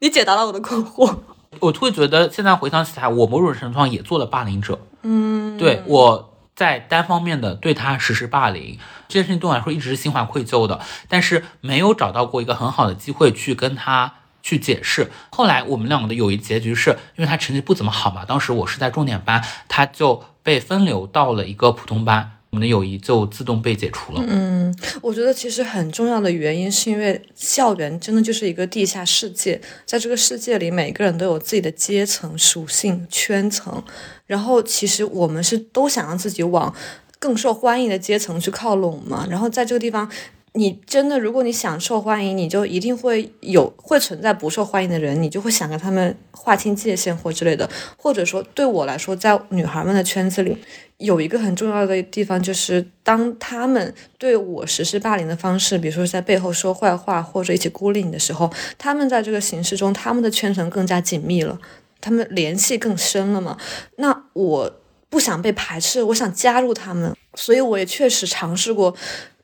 [0.00, 1.14] 你解答了我的困惑。
[1.60, 4.78] 我会觉得，现在回想起来，我某种程度上也做了霸凌者。
[5.02, 15.10] 嗯，对我在单方面的对他实施霸凌，这件事情对我来说一直是心怀愧疚的，但是没有找到过一个很好的机会去跟他去解释。
[15.30, 22.33] 后来我们两个的友谊结局是因为他成绩不怎么好嘛，当时我是在重点班，他就被分流到了一个普通班。
[22.54, 24.24] 我们的友谊就自动被解除了。
[24.28, 33.82] 嗯，我觉得其实很重要的原因是因为校园真的就是一个地下世界，在这个世界里，每个人都有自己的阶层属性圈层，
[34.26, 36.72] 然后其实我们是都想让自己往
[37.18, 39.26] 更受欢迎的阶层去靠拢嘛。
[39.28, 40.08] 然后在这个地方，
[40.56, 47.68] 你真的如果你想受欢迎，你就一定会有会存在不受欢迎的人，你就会想跟他们划清界限或之类的。
[47.96, 50.56] 或者说对我来说，在女孩们的圈子里。
[50.98, 61.58] 有一个很重要的地方，就是当他们对我实施霸凌的方式，比如说在背后说坏话或者一起孤立你的时候，他们在这个形式中，他们的圈层更加紧密了，
[62.00, 63.58] 他们联系更深了嘛？
[63.96, 68.94] 那我不想被排斥，我想加入他们，所以我也确实尝试过。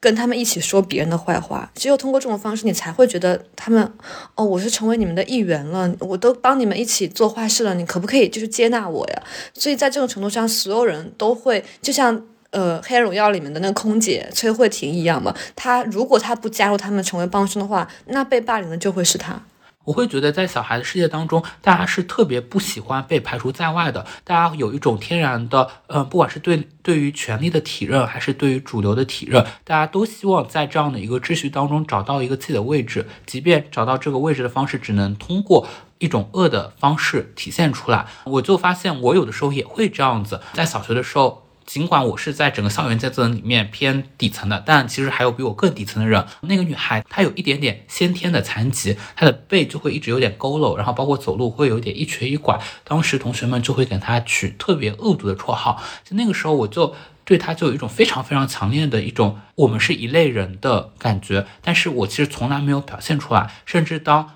[0.01, 3.93] 跟他们一起说别人的坏话，只有通过这种方式，你才会觉得他们
[4.35, 9.23] 哦，我是成为你们的一员了，我都帮你们一起做坏事了，你可不可以就是接纳我呀？
[9.53, 12.19] 所以在这种程度上，所有人都会就像
[12.51, 19.43] 呃《黑暗荣耀》里面的那个空姐崔慧婷一样嘛，她如果她不加入他们成为帮凶的话，那被霸凌的就会是她。
[19.91, 24.07] 我会觉得，在小孩的世界当中，大家是特别不喜欢被排除在外的。
[24.23, 33.05] 大家有一种天然的，嗯，不管是对对于权力的体认，还是对于主流的体认，大家都希望在这样的一个秩序当中找到一个自己的位置。
[33.27, 35.67] 即便找到这个位置的方式，只能通过
[35.99, 38.07] 一种恶的方式体现出来。
[38.23, 40.41] 我就发现，我有的时候也会这样子。
[40.53, 41.50] 在小学的时候。
[41.71, 46.27] 尽管我是在整个校园阶层里面偏底层的，但其实还有比我更底层的人。
[46.41, 52.59] 那个女孩她有一点点先天的残疾，她的背就会一直有点佝偻，然后包括走路会有点一瘸一拐。
[52.83, 55.81] 当时同学们就会给她取特别恶毒的绰号。
[56.03, 56.93] 就那个时候我就
[57.25, 64.31] 对他就有一种非常非常强烈的一种我们是一类人的感觉，但是我其实从来没有表现出来，甚至当。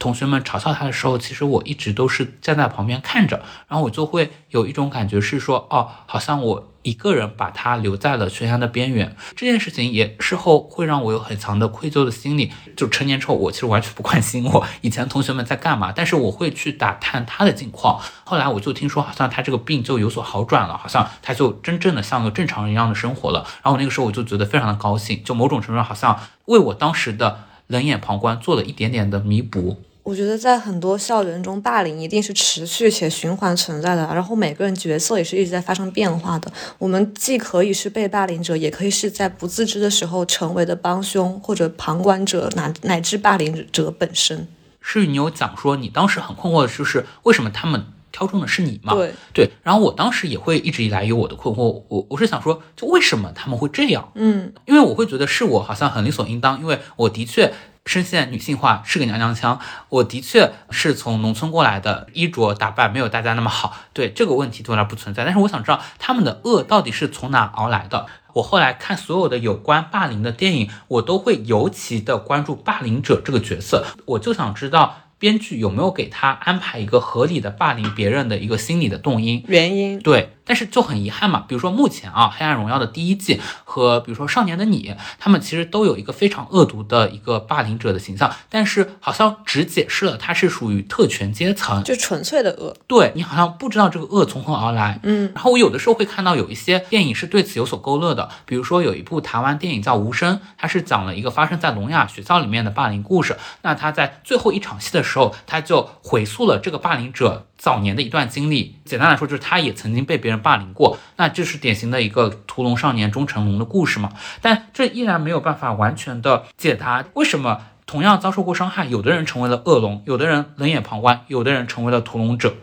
[0.00, 9.14] 同学们嘲笑他的时候，其实我一直都是站在旁边看着，然后我就会有一种感觉是说，哦，好像我一个人把他留在了悬崖的边缘。
[9.36, 12.50] 这件事情也事后会让我有很强的愧疚的心理。
[12.76, 18.00] 就成年之后，我其实完全不关心我以前同学们在干嘛，但是我会去打探他的近况。
[18.24, 23.44] 后来我就听说，好像他这个病就有所好转了，好像他就真正的像个正常人一样的生活了。
[23.62, 29.82] 然后那个时候我就觉得非常的高兴，就某种程度上好像为我当时的冷眼旁观做了一点点的弥补。
[30.08, 36.50] 我觉得在很多校园中，霸凌一定是持续且循环存在的，然后每个人角色也是一直在发生变化的。
[36.78, 44.48] 我们既可以是被霸凌者，也可以是在不自知的时候成为的帮凶或者旁观者，乃乃至霸凌者本身。
[44.80, 48.94] 是，你有讲说你当时很困惑的就是为什么他们挑中的是你吗？
[48.94, 49.50] 对对。
[49.62, 54.10] 然后我当时也会一直以来有我的困惑，我我是想说，就为什么他们会这样？
[54.14, 57.52] 嗯，因为我会觉得是我好像很理所应当，因为我的确。
[57.88, 65.24] 深陷女性化是个娘娘腔，我的确是从农村过来的，衣着打扮没有大家那么好，对这个问题对我来不存在。
[65.24, 68.04] 但是我想知道他们的恶到底是从哪熬来的。
[68.34, 74.98] 我后来看所有的有关霸凌的电影，我都会尤其的关注霸凌者这个角色，我就想知道。
[75.18, 79.98] 编剧有没有给他安排一个合理的霸凌别人的一个心理的动因原因？
[80.00, 81.44] 对，但是就很遗憾嘛。
[81.48, 92.76] 比如说目前啊，《黑暗荣耀》的第一季和比如说《少年的你》，他们其实都有一个非常恶毒的一个霸凌者的形象，但是好像只解释了他是属于特权阶层，就纯粹的恶。
[92.86, 95.00] 对你好像不知道这个恶从何而来。
[95.02, 103.36] 嗯，然后我有的时候会看到有一些电影是对此有所勾勒的，比如说有一部台湾电影叫《无声》，它是讲了一个发生在聋哑学校里面的霸凌故事。
[103.62, 114.10] 那他在最后一场戏的时候，他就回溯了这个霸凌者早年的一段经历，简单来说就是他也曾经被别人霸凌过，那这是典型的一个屠龙少年终成龙的故事嘛？
[114.40, 122.54] 但这依然没有办法完全的解答为什么同样遭受过伤害，有的人成为了恶龙，有的人冷眼旁观，有的人成为了屠龙者。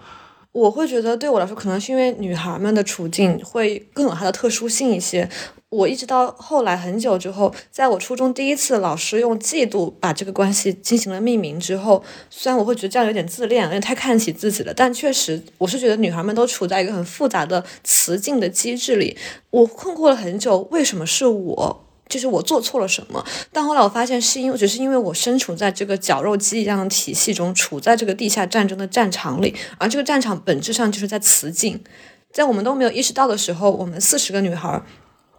[0.56, 5.30] 我会觉得对我来说，可能是因为女孩们的处境会更有它的特殊性一些。
[5.68, 19.18] 我一直到后来很久之后，在我初中第一次老师用嫉妒把这个关系进行了命名之后，虽然我会觉得这样有点自恋，有点太看起自己了，但确实我是觉得女孩们都处在一个很复杂的雌竞的机制里。
[19.50, 21.85] 我困惑了很久，为什么是我？
[22.08, 23.26] 就是我做错了什么？
[23.52, 31.84] 但后来我发现，是因为只是因为我身处在这个绞肉机一样的体系中，处在这个地下战争的战场里，而这个战场本质上就是在雌竞。
[32.32, 34.82] 在我们都没有意识到的时候，我们四十个女孩。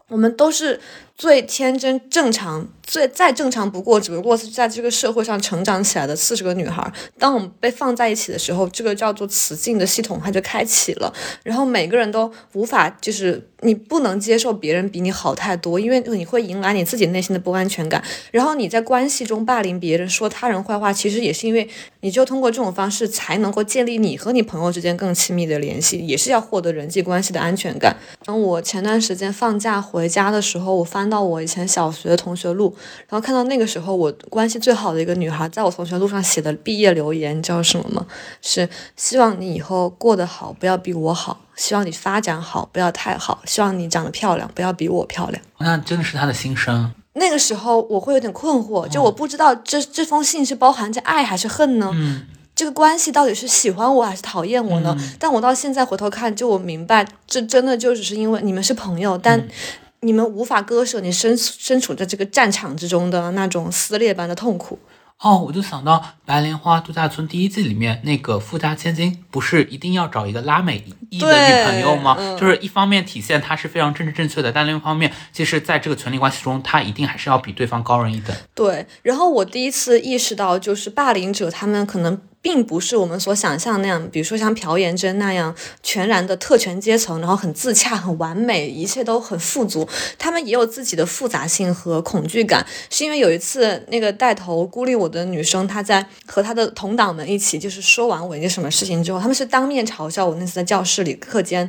[0.09, 0.81] 我们都是
[1.16, 6.90] 最天真、正常、最再正常不过，只不过是在这个社会上成长起来的四十个女孩。
[7.18, 13.51] 当我们被放在一起的时候，这个叫做雌竞的系统它就开启了，然后每个人都无法就是。
[13.62, 18.05] 你不能接受别人比你好太多，因为你会迎来你自己内心的不安全感。
[18.31, 21.66] 然后你在关系中霸凌别人、说他人坏话，其实也是因为
[22.01, 27.96] 你就通过这种方式才能够建立你和你朋友之间更亲密的联系，也是要获得人际关系的安全感。
[28.27, 32.75] 当我前段时间放假回家的时候，我翻到我以前小学同学录，
[33.08, 38.06] 然后看到那个时候我关系最好的一个女孩在我同学录上写的毕业留言，你知道什么吗？
[38.42, 41.40] 是希望你以后过得好，不要比我好。
[41.56, 43.40] 希望你发展好，不要太好。
[43.46, 45.42] 希望你长得漂亮，不要比我漂亮。
[45.58, 46.92] 那真的是他的心声。
[47.14, 51.90] 那个时候我会有点困惑，就我不知道这这封信是包含着爱还是恨呢？
[51.94, 54.94] 嗯，这个关系到底是喜欢我还是讨厌我呢？
[55.18, 59.48] 但我到现在回头看，就我明白，这真的就只是因为你们是朋友，但
[60.00, 64.78] 你们无法割舍你身身处在这个战场之中的那种撕裂般的痛苦。
[65.18, 72.14] 哦，我就想到《白莲花度假村》第一季里面那个富家千金，不是一定要找一个拉美裔的女朋友吗？
[72.38, 78.37] 就是一方面体现她是非常政治正确的，但另一方面，其实在这个权力关系中，她一定还是要比对方高人一等。
[78.54, 82.20] 对，然后我第一次意识到，就是霸凌者他们可能。
[82.46, 89.88] 并不是我们所想象那样，比如说像朴妍珍那样全然的特权阶层，然后很自洽、很完美，一切都很富足。
[90.16, 100.37] 他们也有自己的复杂性和恐惧感，是因为有一次那个带头孤立我的女生，她在和她的同党们一起，就是说完我一件什么事情之后，他们是当面嘲笑我。
[100.37, 101.68] 那次在教室里课间，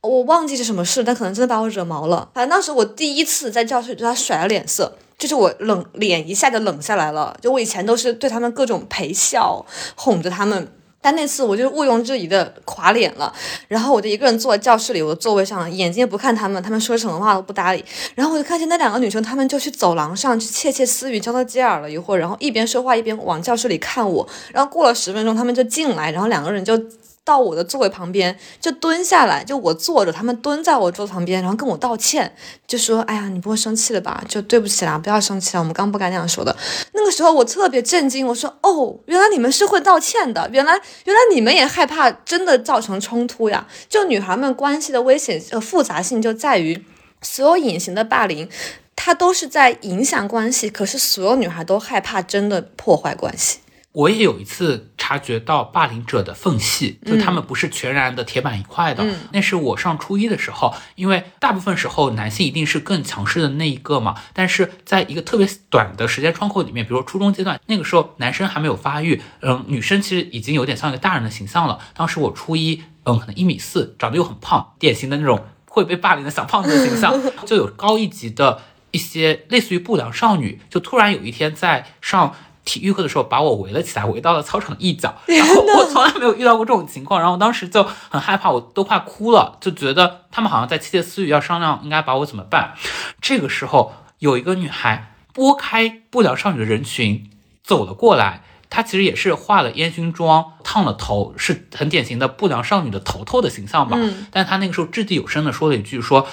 [0.00, 2.28] 我忘记是什么事，但可能真的把我惹毛了。
[2.34, 4.98] 反正当时我第一次在教室对他甩了脸色。
[5.18, 9.66] 就是我冷脸一下就冷下来了，就我以前都是对他们各种陪笑，
[9.96, 10.68] 哄着他们，
[11.02, 13.32] 但那次我就毋庸置疑的垮脸了。
[13.66, 17.84] 然后我就一个人坐在教室里，我的座位上，眼睛也不看他们，他们说什么话都不搭理。
[18.14, 24.28] 然后我就看见那两个女生，她们就去走廊上去窃窃私语，交头接耳了一会儿，然后一边说话一边往教室里看我。
[24.52, 26.80] 然后过了十分钟，他们就进来，然后两个人就。
[27.28, 32.34] 到我的座位旁边，就蹲下来，就我坐着，他们蹲在我桌旁边，然后跟我道歉，
[32.66, 34.24] 就说：“哎呀，你不会生气了吧？
[34.26, 36.56] 就对不起啦，不要生气了，我们刚不该那样说的。”
[36.94, 40.72] 那个时候我特别震惊，我说：“哦，原来你们是会道歉的，原来
[41.04, 43.66] 原来你们也害怕真的造成冲突呀？
[43.90, 46.82] 就女孩们关系的危险呃复杂性就在于，
[47.20, 48.48] 所有隐形的霸凌，
[48.96, 53.58] 它都是在影响关系，可是所有女孩都害怕真的破坏关系。”
[53.98, 59.04] 我也有一次察觉到霸凌者的缝隙，就他们不是全然的铁板一块的。
[59.32, 64.14] 那是我上初一的时候，因为大部分时候男性一定是更强势的那一个嘛。
[64.32, 71.80] 但是在一个特别短的时间窗口里面，比如说初中阶段，那个时候男生还没有发育，嗯，女生其实已经有点像一个大人的形象了。
[71.96, 78.60] 当时我初一，嗯，可能一米四，长得又很胖，典型的那种会被霸凌的小胖子的形象， 就有高一级的
[78.92, 82.36] 一些类似于不良少女，就突然有一天在上。
[82.68, 92.74] 体育课的时候把我围了起来，围到了操场一角，然后我从来没有遇到过这种情况，然后当时就很害怕，我都快哭了，就觉得他们好像在窃窃私语，要商量应该把我怎么办。
[93.22, 97.30] 这个时候有一个女孩拨开不良少女的人群
[97.62, 103.96] 走了过来，她其实也是化了烟熏妆，烫了头，是很典型的不良少女的头头的形象吧。
[103.98, 106.26] 嗯，但她那个时候掷地有声的说了一句，说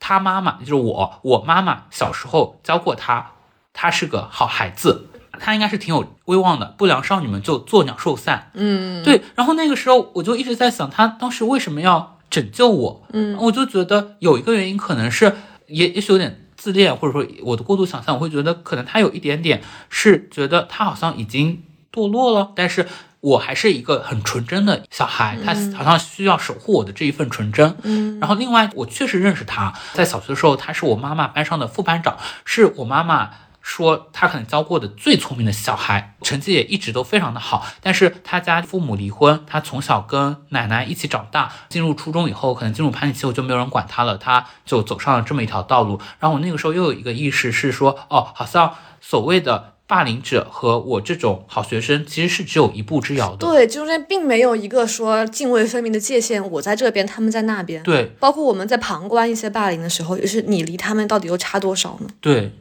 [0.00, 3.30] 她妈妈就是我，我妈妈小时候教过她，
[3.72, 5.10] 她是个好孩子。
[5.40, 8.50] 她应该是挺有威望的，不良少女们就作鸟兽散。
[8.54, 9.22] 嗯，对。
[9.34, 13.06] 然后那个时候我就一直在想，她当时为什么要拯救我？
[13.12, 15.36] 嗯，我就觉得有一个原因可能是，
[15.68, 21.62] 也也许有点自恋，或者说我的过度想象，我会觉得可能她有一点点是觉得她好像已经
[21.92, 22.86] 堕落了，但是
[23.20, 27.76] 我还是一个很纯真的小孩，她好像需要守护我的这一份纯真。
[27.82, 33.30] 嗯，然后另外我确实认识她，在小学的时候，她是我妈妈班上的副班长，是我妈妈。
[33.68, 37.66] 说他可能教过的最聪明的小孩，成绩也一直都非常的好。
[37.82, 41.52] 但是他家父母离婚，他从小跟奶奶一起长大。
[41.68, 46.00] 进入初中以后，可能进入叛逆期，我就没有人管他了，他就走上了这么一条道路。
[46.20, 53.38] 然后我那个时候又有一个意识是说，哦，好像所谓的霸凌者和我这种好学生其实是只有一步之遥的。
[53.38, 57.82] 对，中间并没有一个说泾渭分明的界限，我在这边，他们在那边。
[57.82, 62.06] 对，包括我们在旁观一些霸凌的时候，就是你离他们到底又差多少呢？
[62.20, 62.52] 对。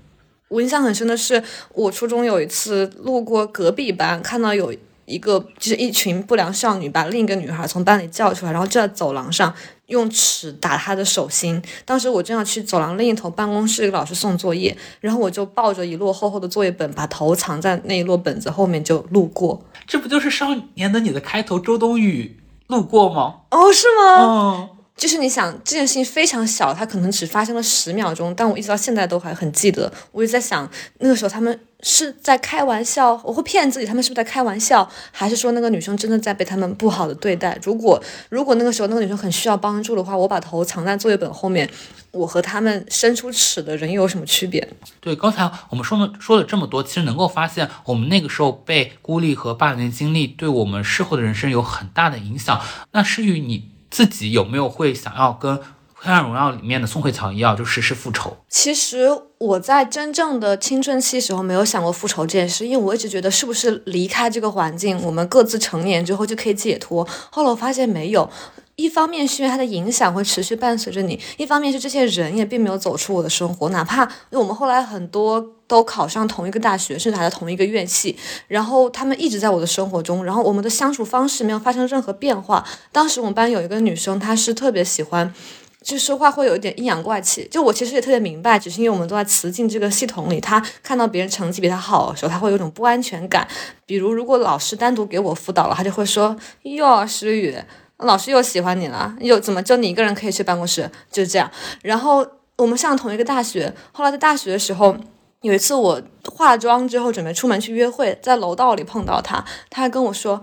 [0.56, 1.44] 我印象很深的是，
[1.74, 9.54] 我初中有一次路过隔壁班，看到有一个就是一群不良少女把另一个女孩从班里叫出来，然后就在走廊上
[9.88, 11.62] 用尺打她的手心。
[11.84, 19.62] 当时我正要去走廊另一头办公室给老师送作业，然后我就抱着一摞厚厚的作业本，把头藏在那一摞本子后面就路过。
[19.86, 23.42] 这不就是《少年的你》的开头周冬雨路过吗？
[23.52, 24.70] 哦，是吗？
[24.70, 24.70] 嗯。
[24.98, 29.92] 就是你想这件事情非常小，它可能只发生了十秒钟，但我一直到现在都还很记得。
[30.14, 30.70] 我就在想，
[31.00, 37.60] 那个时候他们是在开玩笑，我会骗自己，他们是不是在开玩笑，还是说那个女生真的在被他们不好的对待？
[37.62, 41.70] 如果如果那个时候那个女生很需要帮助的话，我把头藏在作业本后面，
[42.12, 44.66] 我和他们伸出尺的人又有什么区别？
[45.02, 52.62] 对，刚才我们说了说了这么多，其实能够发现，我们那个时候被孤立和霸凌经历，对我们事后的人生有很大的影响。
[52.94, 53.75] 那诗雨你。
[53.96, 55.58] 自己有没有会想要跟
[55.94, 58.36] 《黑暗荣耀》里面的宋慧乔一样，就实施复仇？
[58.50, 67.08] 其实我在真正的青春期时候没有想过复仇这件事，因为我一直觉得是不是离开这个环境，我们各自成年之后就可以解脱。
[67.32, 68.30] 后来我发现没有。
[68.76, 78.18] 一方面是因为它的影响会持续伴随着你，一方面是这些人也并没有走出我的生活，哪怕我们后来很多都考上同一个大学，甚至还在同一个院系，
[78.50, 82.66] 然后他们一直在我的生活中，然后我们的相处方式没有发生任何变化。
[82.92, 85.34] 当时我们班有一个女生，她是特别喜欢，
[85.82, 87.48] 就说话会有一点阴阳怪气。
[87.50, 93.48] 就我其实也特别明白，只是因为我们都在雌竞这个系统里，她看到别人成绩比她好的时候，她会有种不安全感。
[93.86, 97.56] 比如如果老师单独给我辅导了，她就会说：“哟，诗雨。”
[98.00, 100.90] 老师又喜欢你了，又怎么就你一个人可以去办公室？
[101.12, 101.50] 就是这样。
[101.82, 102.28] 然后
[102.58, 104.96] 我们上同一个大学，后来在大学的时候，
[105.42, 110.42] 有一次我化妆之后准备出门去约会，在楼道里碰到他，他还跟我说：“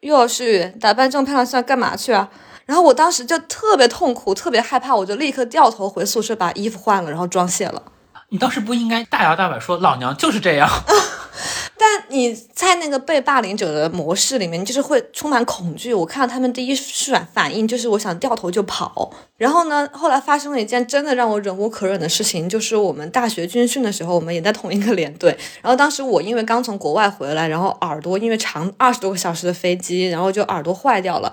[0.00, 2.30] 哟，诗雨，打扮这么漂亮，是要干嘛去啊？”
[2.64, 7.82] 然后我当时就特别痛苦，特别害怕，我就立刻掉头回宿舍把衣服换了，然后妆卸了。
[8.30, 10.68] 你当时不应该大摇大摆说：“老娘就是这样。
[12.14, 15.92] ”但你在那个被霸凌者的模式里面，就是会充满恐惧。
[15.92, 19.10] 我看到他们第一反反应就是我想掉头就跑。
[19.36, 25.36] 然后呢，后来发生了一件真的让我忍无可忍的事情，就是我们大学军训的时候，我们也在同一个连队。
[25.60, 31.32] 然后当时我因为刚从国外回来，然后耳朵因为长 二十多个小时的飞机，然后就耳朵坏掉了，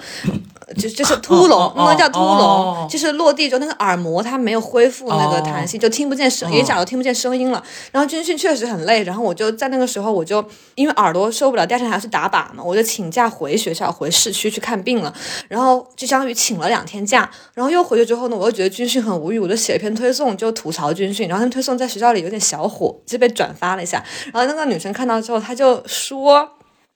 [0.75, 7.63] 就就是秃聋，那个叫秃聋，就是落地之后那个耳膜它没有恢复那个弹性，就听不见声，眼角都听不见声音了。
[7.91, 10.43] 然后军训确实很累，然后我就在那个时候我就。
[10.75, 15.13] 因为耳朵受不了，第二天还要去打靶嘛，我就请假回学校，回市区去看病了。
[15.47, 21.27] 然后就相当于请了两天假，然后又回去之后呢，我又觉得军训很无语，我就写了一篇推送，就吐槽军训。
[21.27, 24.03] 然后那推送在学校里有点小火，就被转发了一下。
[24.33, 26.49] 然后那个女生看到之后，她就说。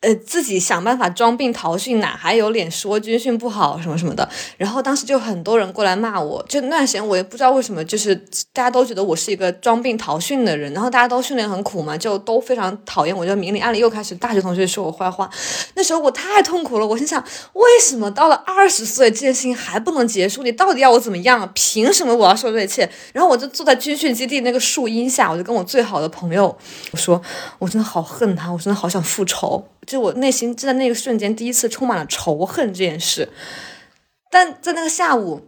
[0.06, 4.30] 呃，自己想办法装病逃训，哪还有脸说军训不好什么什么的？
[4.56, 8.16] 然后当时就很多人过来骂我，就那段时间我也不知道为什么，就是
[8.53, 15.28] 大家都觉得我是一个装病逃训的人，然后大家都训练很苦嘛，就都非常讨厌我，就明里暗里又开始大学同学说我坏话。
[15.74, 17.20] 那时候我太痛苦了，我心想，
[17.53, 20.43] 为什么到了二十岁这件事情还不能结束？
[20.43, 21.49] 你到底要我怎么样？
[21.56, 22.88] 凭什么我要受这一切？
[23.12, 26.56] 然后我就坐在军训基地那个树荫下，我就跟我最好的朋友
[26.91, 27.20] 我说，
[27.58, 29.66] 我真的好恨他，我真的好想复仇。
[29.86, 33.29] 就我内心就在那个瞬间第一次充满了仇恨这件事，
[34.29, 35.41] 但在那个下午，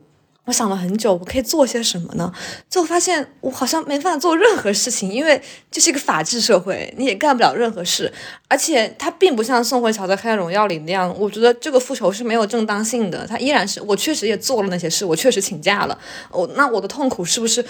[0.45, 2.31] 我想了很久，我可以做些什么呢？
[2.69, 8.13] 就发现我好像没办法做任何事情，因为这是一个法治社会，你也干不了任何事，
[8.47, 15.99] 而且它并不像宋慧乔在《黑暗荣耀》里那样，我觉得这个复仇是没有正当性的，它依然是我确实也做了那些事，我确实请假了，
[16.31, 17.65] 我那我的痛苦是不是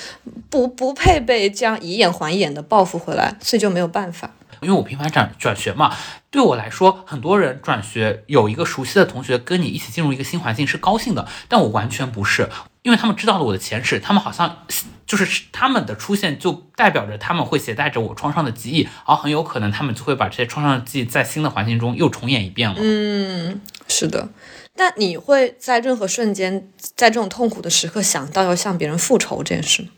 [0.49, 3.35] 不不配被这样以眼还眼的报复回来？
[3.41, 4.35] 所以就没有办法。
[4.61, 5.95] 因为我频繁转转学嘛，
[6.29, 12.49] 对我来说，很多人转学有一个熟悉的同学跟你一起进入一个新环境是高兴的，但我完全不是，
[12.83, 14.65] 因为他们知道了我的前世，他们好像
[15.05, 22.75] 就是他们的出现就代表着他们会携带着我创伤的记忆，而很有可能他们就会把这些创伤的记忆在新的环境中又重演一遍了。
[22.79, 24.29] 嗯，是的。
[24.75, 29.89] 那你会在任何瞬间，在这种痛苦的时刻想到要向别人复仇这件事吗？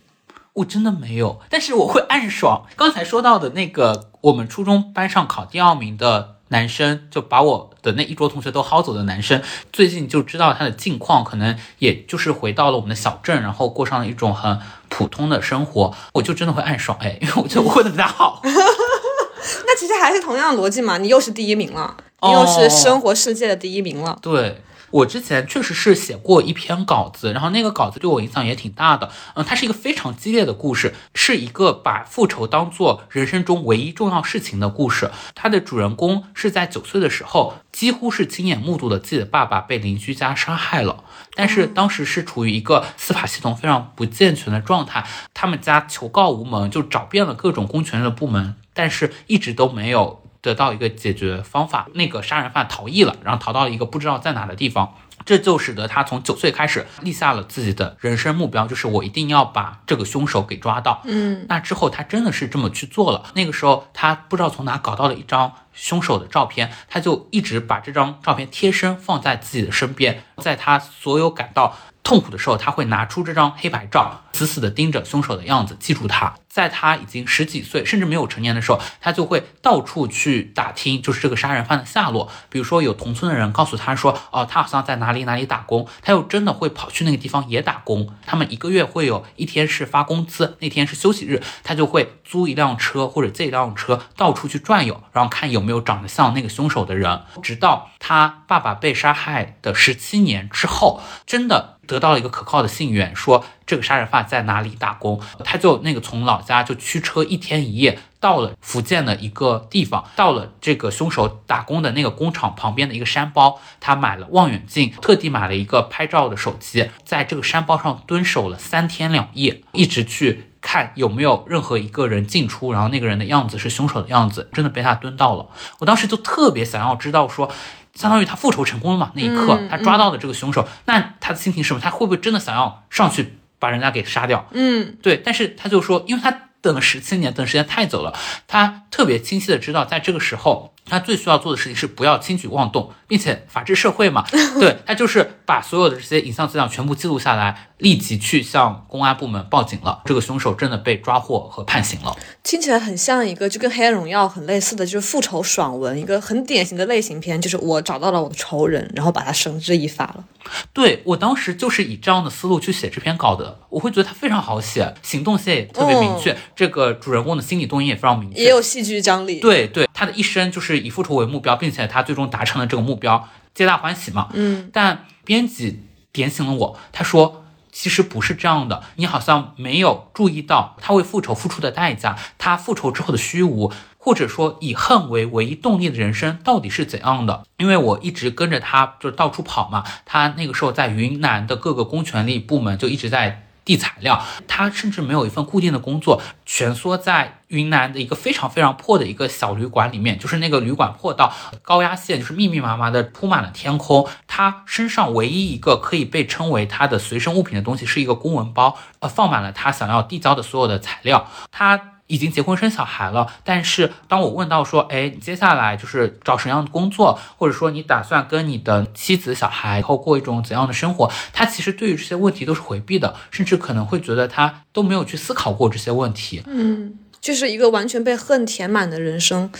[0.53, 2.65] 我真的没有，但是我会暗爽。
[2.75, 9.41] 刚才说到的那个，我们初中班上考第二名的男生，就把我的那一桌同学都薅走的男生，
[9.71, 15.95] 最近就知道他的近况，可能也就是回到了我们的小镇，然后过上了一种很普通的生活。
[16.13, 18.41] 我就真的会暗爽，哎，因为我觉得我混的比他好。
[18.43, 24.17] 那其实还是同样的逻辑嘛，你又是第一名了，你又是生活世界的第一名了。
[24.21, 24.61] 对。
[24.91, 29.11] 我之前确实是写过一篇稿子，然后那个稿子对我影响也挺大的。
[29.35, 35.11] 嗯，它是一个非常激烈的故事，是一个把复仇当做人生中唯一重要事情的故事。
[35.35, 41.03] 它的主人公是在九岁的时候，几乎是亲眼目睹了自己的爸爸被邻居家杀害了，
[41.35, 50.23] 但是当时是处于一个司法系统非常不健全的状态，他们家求告无门，就找遍了各种公权力的部门，但是一直都没有。
[50.41, 61.01] 得到一个解决方法，那个杀人犯逃逸了，然后逃到一个不知道在哪的地方，这就使得他从九岁开始立下了自己的人生目标，就是我一定要把这个凶手给抓到。
[61.05, 63.23] 嗯，那之后他真的是这么去做了。
[63.33, 71.75] 那个时候他不知道从哪搞到了一张凶手的照片，他就一直把这张照片贴身放在自己的身边，在他所有感到。
[72.01, 76.33] 痛苦的时候，他会拿出这张黑白照，死死地盯着凶手的样子，记住他。
[76.47, 82.27] 在他已经十几岁，甚至没有成年的时候，他就会到处去打听，就是这个杀人犯的下落。
[82.49, 88.07] 比如说，有同村的人告诉他说，哦，他好像在哪哪里哪里打工，他又真的会跑去那个地方也打工。
[88.27, 97.21] 他们一个月会有一天是发工资，那天是休息日，他就会租一辆车或者借一辆车到处去转悠，然后看有没有长得像那个凶手的人。
[97.41, 101.77] 直到他爸爸被杀害的十七年之后，真的。
[101.89, 125.47] 得到了一个可靠的信源，说这个杀人犯在哪里打工，他就那个从老家就驱车一天一夜到了福建的一个地方，到了这个凶手打工的那个工厂旁边的一个山包，他买了望远镜，特地买了一个拍照的手机，在这个山包上蹲守了三天两夜，一直去看有没有任何一个人进出，然后那个人的样子是凶手的样子，真的被他蹲到了。
[125.79, 127.51] 我当时就特别想要知道说。
[127.95, 129.11] 相当于他复仇成功了嘛？
[129.15, 131.79] 那一刻，他抓到了这个凶手，那他的心情是什么？
[131.81, 134.47] 他会不会真的想要上去把人家给杀掉？
[134.51, 135.17] 嗯，对。
[135.17, 138.13] 但是他就说，因为他等了十七年，等时间太久了，
[138.47, 144.25] 他特别清晰的知道，在这个时候，他最需要做的事情是不要轻举妄动，并且法治社会嘛，
[144.59, 147.67] 对他就是把所有的这些影像资料全部记录下来。
[147.79, 152.13] 立即去向公安部门报警了，这个凶手真的被抓获和判刑了。
[152.43, 160.25] 听起来很像一个就跟《黑暗荣耀》很类似的就是复仇爽文，一个很典型的类型片，就是我找到了我的仇人，然后把他绳之以法了。
[160.73, 169.39] 对我当时就是以这样的思路去写这篇稿的，我会觉得它非常好写，行动线也特别明确，这个主人公的心理动因也非常明确，也有戏剧张力。
[169.39, 174.29] 对对，他的一生就是以复仇为目标，并且他最终达成了这个目标，皆大欢喜嘛。
[174.33, 177.45] 嗯，但编辑点醒了我，他说。
[177.71, 187.43] 其实不是这样的，你好像没有注意到他为复仇付出的代价，他复仇之后的虚无，或者说以恨为唯一动力的人生到底是怎样的？
[187.57, 189.83] 因为我一直跟着他，就到处跑嘛。
[190.03, 193.45] 他那个时候在云南的各个公权力部门就一直在。
[193.69, 204.09] 递材料，他甚至没有一份固定的工作，蜷缩在云南的一个非常非常破的一个小旅馆里面，就是那个旅馆破到高压线就是密密麻麻的铺满了天空。
[204.25, 211.27] 他身上唯一一个可以被称为他的随身物品的东西是一个公文包，呃，放满了他想要递交的所有的材料。
[211.51, 211.98] 他。
[212.09, 226.41] 已经结婚生小孩了，但是当我问到说，哎，你接下来就是找什么样的工作，或者说你打算跟你的妻子、小孩以后过一种怎样的生活，他其实对于这些问题都是回避的，甚至可能会觉得他都没有去思考过这些问题。
[226.47, 229.51] 嗯，就是一个完全被恨填满的人生，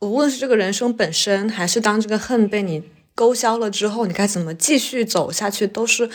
[0.00, 2.82] 无论是这个人生本身，还是当这个恨被你
[3.14, 6.10] 勾销了之后，你该怎么继续走下去，都是。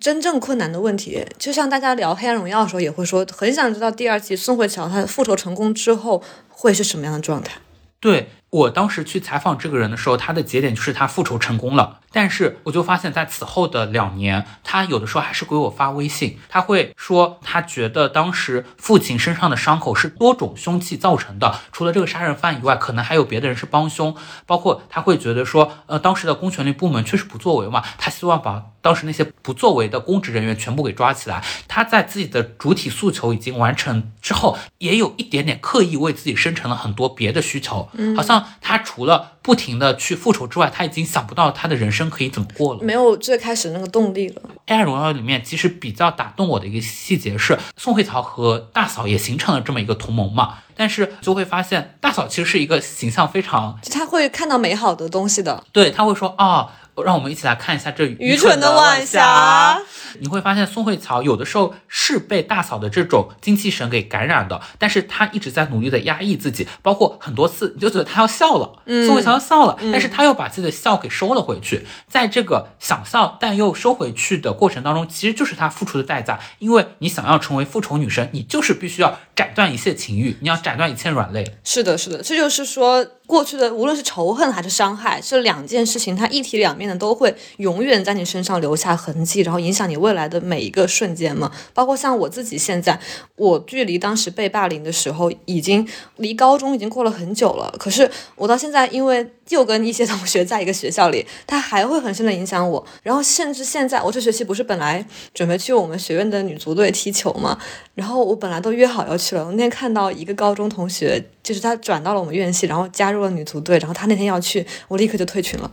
[0.00, 7.58] 真正困难的问题，就像大家聊《黑暗荣耀》的时候，也会说很想知道第二季宋慧乔她复仇成功之后会是什么样的状态。
[8.00, 11.98] 对我当时去采访这个人的时候，他的节点就是他复仇成功了。
[12.12, 24.14] 但是我就发现，在此后的两年，他有的时候还是给我发微信，他会说他觉得当时父亲身上的伤口是多种凶器造成的，除了这个杀人犯以外，可能还有别的人是帮凶。
[24.46, 31.44] 包括他会觉得说，呃，当时的公权力部门确实不作为嘛，他希望把当时那些不作为的公职人员全部给抓起来。
[31.68, 37.86] 他在自己的主体诉求已经完成之后，也有一点点刻意为自己生成了很多别的需求，
[38.16, 42.08] 好像他除了不停的去复仇之外，他已经想不到他的人生。
[42.08, 42.82] 可以怎么过了？
[42.82, 44.40] 没有最开始那个动力了。
[44.74, 50.60] 《暗荣耀》里面其实比较打动我的一个细节是，宋慧乔和大嫂也形成了这么一个同盟嘛。
[50.74, 55.62] 但是就会发现，大嫂其实是一个形象非常，他会看到美好的东西的。
[55.72, 56.70] 对他会说啊。
[57.02, 59.80] 让我们一起来看一下这愚蠢的晚霞。
[60.20, 71.86] 你会发现宋慧乔有的时候是被大嫂的这种精气神给感染的，但是她一直在努力的压抑自己，包括很多次你就觉得她要笑了，宋慧乔要笑了，但是她又把自己的笑给收了回去。
[72.08, 76.40] 在这个想笑但又收回去的过程当中，其实就是她付出的代价。
[76.58, 81.58] 因为你想要成为复仇女神，你就是必须要斩断一切情欲，你要斩断一切软肋。
[81.62, 83.06] 是的，是的，这就是说。
[83.28, 91.52] 过去的无论是仇恨还是伤害，这两件事情它一体两面的都会永远在你身上留下痕迹，然后影响你未来的每一个瞬间嘛。
[91.74, 92.98] 包括像我自己现在，
[93.36, 97.70] 我距离当时被霸凌的时候，已经离高中已经过了很久了。
[97.78, 102.86] 可是我到现在，因为又跟一些同学在一个学校里，他还会很深的影响我。
[103.02, 107.58] 然后甚至现在，我这学期不是本来准备去我们学院的女足队踢球嘛，
[107.94, 109.44] 然后我本来都约好要去了。
[109.44, 113.08] 我那天看到一个高中同学，就是他转到了我们院系，然后加。
[113.08, 115.70] 入了女足队，然后他那天要去，我立刻就退群了。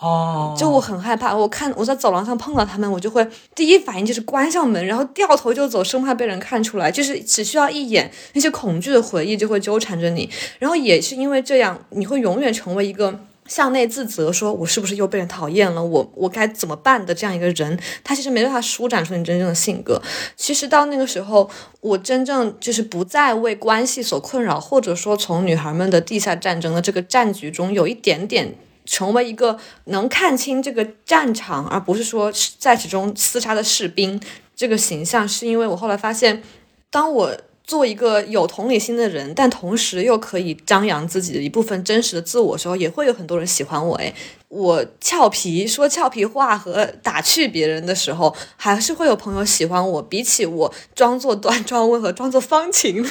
[0.00, 6.90] 哦，就我很害怕，我看我在走廊上碰到他们，我就会第一反应就是关上门，然后掉头就走，生怕被人看出来。
[6.90, 10.30] 就是只需要一眼，那些恐惧的回忆就会纠缠着你。
[10.58, 13.20] 然后也是因为这样，你会永远成为一个。
[13.48, 15.82] 向内自责，说我是不是又被人讨厌了？
[15.82, 20.02] 我我该怎么办的这样一个人，他其实没办法舒展出你真正的性格。
[20.36, 21.48] 其实到那个时候，
[21.80, 28.54] 我真正就是不再为关系所困扰，或者说从女孩们的地下战争的这个战局中有一点点
[28.88, 34.20] 成为一个能看清这个战场，而不是说在其中厮杀的士兵
[34.56, 36.42] 这个形象，是因为我后来发现，
[36.90, 37.36] 当我。
[37.68, 43.94] 做一个有同理心的人，但同时又可以张扬自己的一部分真实的自我时候，也会有很多人喜欢我。
[43.96, 44.14] 诶，
[44.48, 50.00] 我俏皮说俏皮话和打趣别人的时候，还是会有朋友喜欢我。
[50.00, 53.04] 比起我装作端庄温和、装作方晴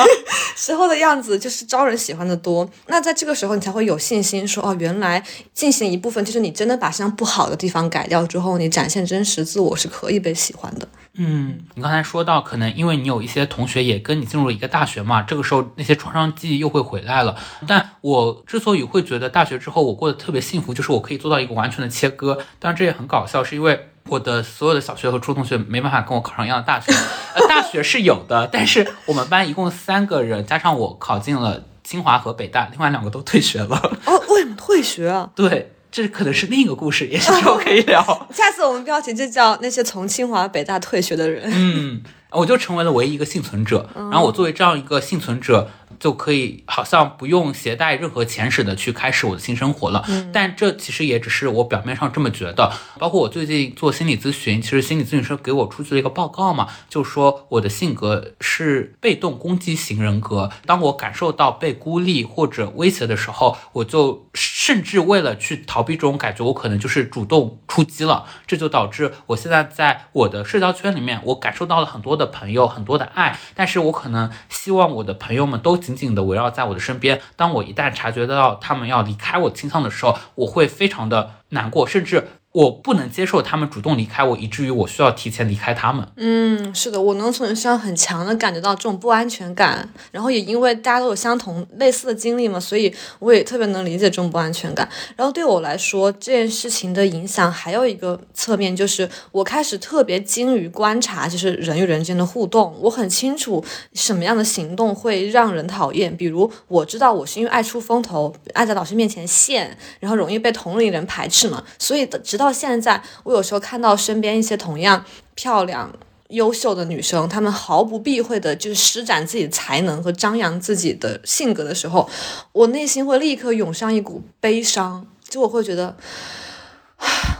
[0.56, 2.66] 时候的样子，就是招人喜欢的多。
[2.86, 10.88] 那在这个时候，你才会有信心说：“哦，原来进行一部分，就是你真的把身上不好的地方改掉之后，你展现真实自我是可以被喜欢的。”
[11.20, 17.34] 嗯，你刚才说到，可能因为你有一些同学也跟你进入了一个大学嘛，这个时候那些创伤记忆又会回来了。
[17.66, 22.38] 但我之所以会觉得大学之后我过得特别幸福，就是我可以做到一个完全的切割。
[22.60, 26.92] 当然这也很搞笑，是因为我的所有的小学和初中同学没办法跟我考上一样的大学。
[27.34, 33.76] 呃，大学是有的，但是我们班一共三个人，加上我考进了清华和北大，另外两个都退学了。
[34.06, 35.30] 哦，为什么退学啊？
[35.34, 35.72] 对。
[35.98, 38.00] 这可能是另一个故事，也许之后可以聊。
[38.32, 41.50] 下次我们标题就叫那些从清华北大退学的人。
[41.52, 43.90] 嗯，我就成为了唯一一个幸存者。
[43.96, 45.68] 然后我作为这样一个幸存者。
[45.98, 50.04] 就可以好像不用携带任何钱似的去开始我的新生活了。
[50.08, 52.72] 嗯，但这其实也只是我表面上这么觉得。
[52.98, 60.50] 包括我最近做心理咨询，其实心理咨询师给我出具了一个报告嘛，就说我的性格是被动攻击型人格。
[60.66, 68.26] 当我感受到被孤立或者威胁的时候，我就甚至为了去逃避这种感觉，我可能就是主动出击了。
[68.46, 75.76] 这就导致我现在在我的社交圈里面，我感受到了很多的朋友，很多的爱，但是我可能希望我的朋友们都。
[75.94, 77.20] 紧紧的围绕在我的身边。
[77.36, 86.06] 当我一旦察觉到他们要离开我倾向的时候，我会非常的难过，甚至我不能接受他们主动离开我，以至于我需要提前离开他们。
[86.16, 94.88] 嗯，是的，我能从你身上很强的感觉到这种不安全感，然后也因为大家都有相同类似的经历嘛，所以我也特别能理解这种不安全感。
[95.14, 102.74] 然后对我来说，这件事情的影响还有一个侧面，就是我开始特别精于观察，就是人与人之间的互动。
[102.80, 115.92] 我很清楚什么样的行动会让人讨厌，比如我知道我是因为爱出风头，爱在老师面前现，然后容易被同龄人排斥嘛，所以直到现在，我有时候看到身边一些同样漂亮、
[116.28, 122.08] 优秀的女生，她们毫不避讳的就是施展自己的才能和张扬自己的性格的时候，
[122.52, 125.96] 我内心会立刻涌上一股悲伤，就我会觉得。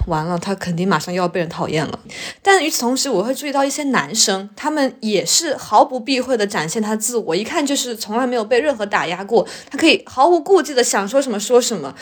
[0.06, 1.98] 完了，她肯定马上又要被人讨厌了。
[2.40, 11.94] 但与此同时，我会注意到一些男生，他们也是毫不避讳的展现他自我，一看就是从来没有被任何打压过，他可以毫无顾忌的想说什么说什么。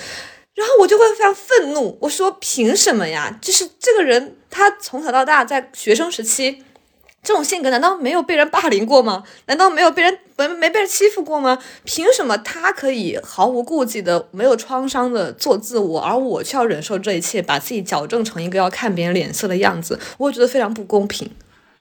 [0.56, 3.38] 然后我就会非常愤怒，我说凭什么呀？
[3.40, 6.64] 就是这个人，他从小到大在学生时期。
[7.22, 9.24] 这种性格难道没有被人霸凌过吗？
[9.46, 11.58] 难道没有被人没没被人欺负过吗？
[11.82, 19.98] 凭什么他可以毫无顾忌的、没有创伤的做自我，而我却要忍受这一切，把自己矫正成一个要看别人脸色的样子？
[20.18, 21.28] 我觉得非常不公平。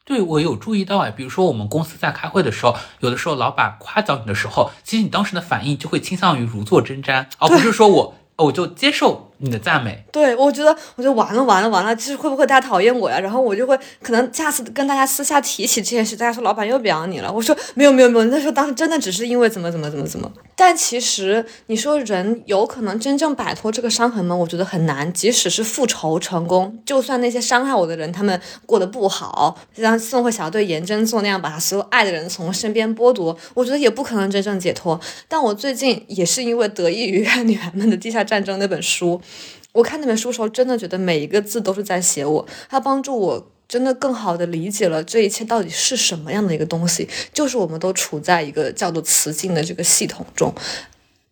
[0.03, 9.32] 对我有注意到哎，比如说我们公司在开会的时候，有的时候老板夸奖你的时候，其实你当时的反应就会倾向于如坐针毡，而不是说我我就接受。
[9.38, 13.20] 你的赞美，对我觉得，我就完了完了完了，就是会不会大家讨厌我呀？
[13.20, 17.32] 然后我就会可能下次跟大家私下提起这件事，大家说老板又表扬你了。
[17.32, 20.32] 我说没有没有没有，那时候当时真的只是因为怎么怎么怎么怎么。
[20.56, 24.34] 但其实你说人有可能真正摆脱这个伤痕吗？
[24.34, 25.12] 我觉得很难。
[25.12, 34.98] 即使是复仇成功，就算那些伤害我的人他们过得不好，就像宋慧乔对颜真做那样，把他所有爱的人从身边剥夺，我觉得也不可能真正解脱。
[35.28, 39.22] 但我最近也是因为得益于 《女孩们的地下战争》那本书。
[39.71, 50.53] 我看那本书的时候，真的觉得每一个字都是在写我，它帮助我真的更好的理解了这一切到底是什么样的一个东西，就是我们都处在一个叫做磁性的这个系统中。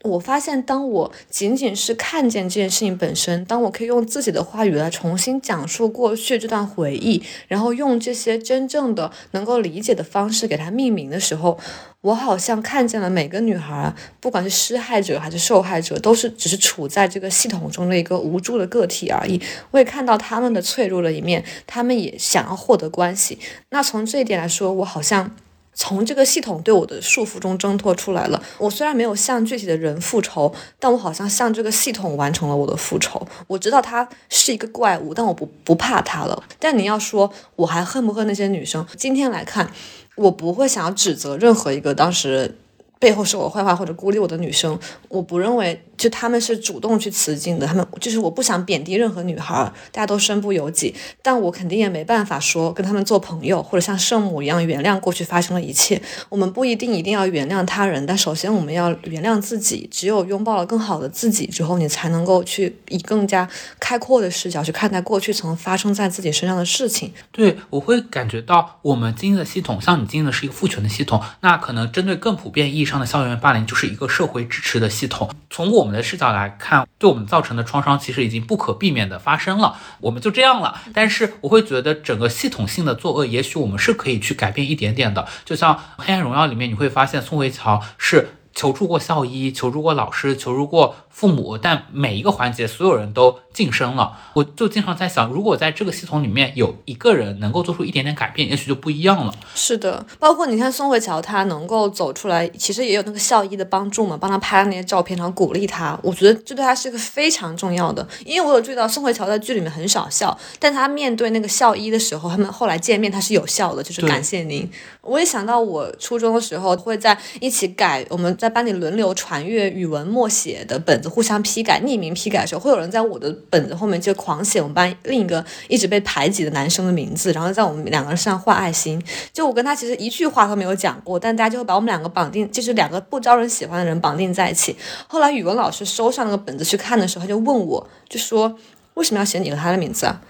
[0.03, 11.57] 我发现，当我仅仅是看见这件事情本身，当我可以用自己的话语来重新讲述过去这段回忆，然后用这些真正的能够理解的方式给它命名的时候，
[12.01, 19.41] 我好像看见了每个女孩，不管是施害者还是受害者，都是只是处在这个系统中的一个无助的个体而已。
[19.71, 23.39] 我也看到他们的脆弱的一面，他们也想要获得关系。
[23.69, 25.33] 那从这一点来说，我好像。
[25.73, 28.41] 从这个系统对我的束缚中挣脱出来了。
[28.57, 33.25] 我虽然没有向具体的人复仇，但我好像向这个系统完成了我的复仇。
[33.47, 36.43] 我知道他是一个怪物，但我不不怕他了。
[36.59, 38.85] 但你要说我还恨不恨那些女生？
[38.95, 39.71] 今天来看，
[40.15, 42.57] 我不会想要指责任何一个当时
[43.03, 44.79] 背后说我坏话或者孤立我的女生。
[45.09, 45.83] 我不认为。
[45.95, 49.53] 就他们是主动去辞境的，他们就是我不想贬低任何女孩，
[49.91, 56.01] 大家都身不由己，但我肯定也没办法说跟他们做朋友，或者像圣母一样原谅过去发生的一切。
[56.29, 59.87] 我们不一定一定要原谅他人，但首先我们要原谅自己。
[59.91, 63.47] 只有拥抱了更好的自己之后，你才能够去以更加
[63.79, 67.13] 开阔的视角去看待过去曾发生在自己身上的事情。
[67.31, 75.29] 对，我会感觉到我们经营的系统，像你经营的是一个父权的系统，那可能针对更普遍意义上的校园霸凌，就是一个社会支持的系统。
[75.49, 80.81] 从我们的视角来看，对我们造成的创伤其实已经不可避免的发生了，我们就这样了。
[80.93, 85.27] 但是我会觉得整个系统性的作恶，也许我们是可以去改变一点点的。
[85.45, 90.95] 就像《黑暗荣耀》里面，你会发现宋慧乔是求助过校医，求助过老师，求助过。
[91.13, 94.17] 父母，但每一个环节，所有人都晋升了。
[94.33, 99.33] 我就经常在想，如果在这个系统里面有一个人能够做出一点点改变，也许就不一样了。
[99.53, 105.97] 是的，包括你看宋慧乔，她能够走出来，其实也有那个校医的帮助嘛，帮她拍了那些照片，然后鼓励她。
[106.01, 114.67] 我觉得这对她是一个非常重要的，因为我有注意到宋慧乔在剧里面很少笑，但她面对那个校医的时候，他们后来见面，她是有笑的，就是感谢您。
[115.01, 121.02] 我也想到我初中的时候会在一起改，我们在班里轮流传阅语文默写的本。
[121.09, 129.01] 互相批改、匿名批改的时候，会有人在我的本子后面就狂写我们班另一个一直被排挤的男生的名字，然后在我们两个人身上画爱心。
[129.31, 134.75] 就我跟他其实一句话都没有讲过，但大家就会把我们两个绑定，就是两个不招人喜欢的人绑定在一起。
[135.07, 138.57] 后来语文老师收上那个本子去看的时候，他就问我，就说
[138.95, 140.21] 为什么要写你和他的名字啊？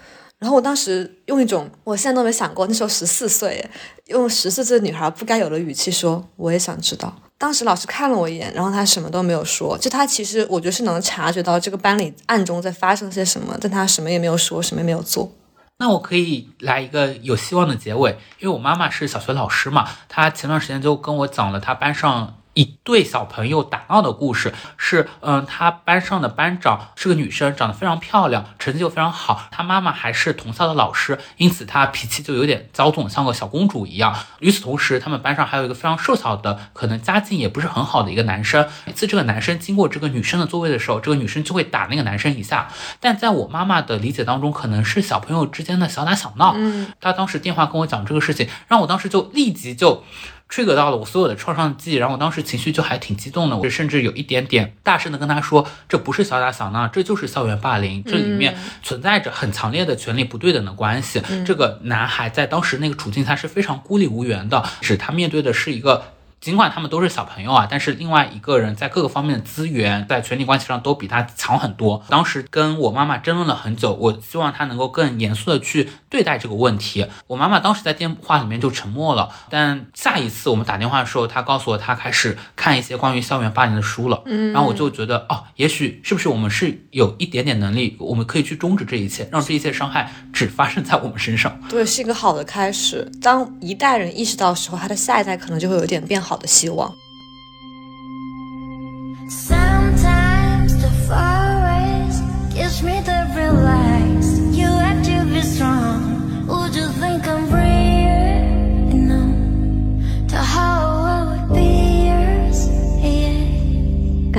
[0.44, 3.66] 然后我当时用一种我现在都没想过，那时候十四岁，
[4.08, 7.16] 用十四岁女孩不该有的语气说，我也想知道。
[7.38, 9.78] 当时老师看了我一眼，然后他什么都没有说。
[9.78, 15.32] 就他其实我觉得是能察觉到这个班里暗中在发生些什么，但他什么也没有说，什么也没有做。
[15.78, 34.16] 那我可以来一个有希望的结尾，因为我妈妈是小学老师嘛，她前段时间就跟我讲了她班上一对小朋友打闹的故事，是嗯，他班上的班长是个女生，长得非常漂亮，成绩又非常好，她妈妈还是同校的老师，因此她脾气就有点骄纵，像个小公主一样。
[34.38, 38.68] 与此同时，他们班上还有一个非常瘦小的，可能家境也不是很好的一个男生。
[38.86, 42.68] 每次这个男生经过这个女生的座位的时候，这个女生就会打那个男生一下。
[43.00, 46.54] 但在我妈妈的理解当中，可能是小朋友之间的小打小闹。
[46.56, 50.04] 嗯，她当时电话跟我讲这个事情，让我当时就立即就。
[50.48, 61.22] Trigger 到了我所有的创伤记忆，然后我当时情绪就还挺激动的，我甚至有一点点大声的跟他说，这不是小打小闹，这就是校园霸凌，这里面存在着很强烈的权力不对等的关系。
[61.44, 66.04] 这个男孩在当时那个处境他是非常孤立无援的，是他面对的是一个。
[66.40, 72.04] 尽管他们都是小朋友啊，但是另外一个人在各个方面的资源，在权力关系上都比他强很多。
[72.10, 77.08] 当时跟我妈妈争论了很久，我希望他能够更严肃的去对待这个问题。
[77.26, 84.22] 我妈妈当时在电话里面就沉默了，但下一次我们打电话的时候，她告诉我她开始看一些关于校园霸凌的书了。
[84.26, 91.58] 嗯，然后我就觉得哦，也许是不是我们是有一点点能力，我们可以去终止这一切，让这一切伤害只发生在我们身上。
[91.70, 93.10] 对，是一个好的开始。
[93.22, 96.34] 当一代人意识到的时候，他的下一代可能就会有点变好。
[96.34, 96.92] 好的希望。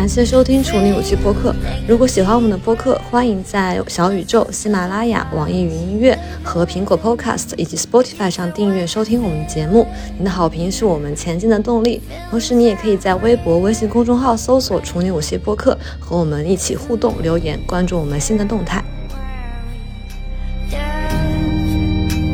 [0.05, 1.51] 感谢收听《处女武器》播客。
[1.87, 9.87] 如果喜欢我们的播客，欢迎在小宇宙、喜马拉雅、网易云音乐和苹果 Podcast 以及 Spotify 上订阅收听我们节目。
[10.15, 12.03] 您的好评是我们前进的动力。
[12.29, 18.85] 同时，你也可以在微博、微信公众号搜索“处女武器播客”，和我们一起互动、留言、关注我们新的动态。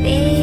[0.04, 0.41] Yeah.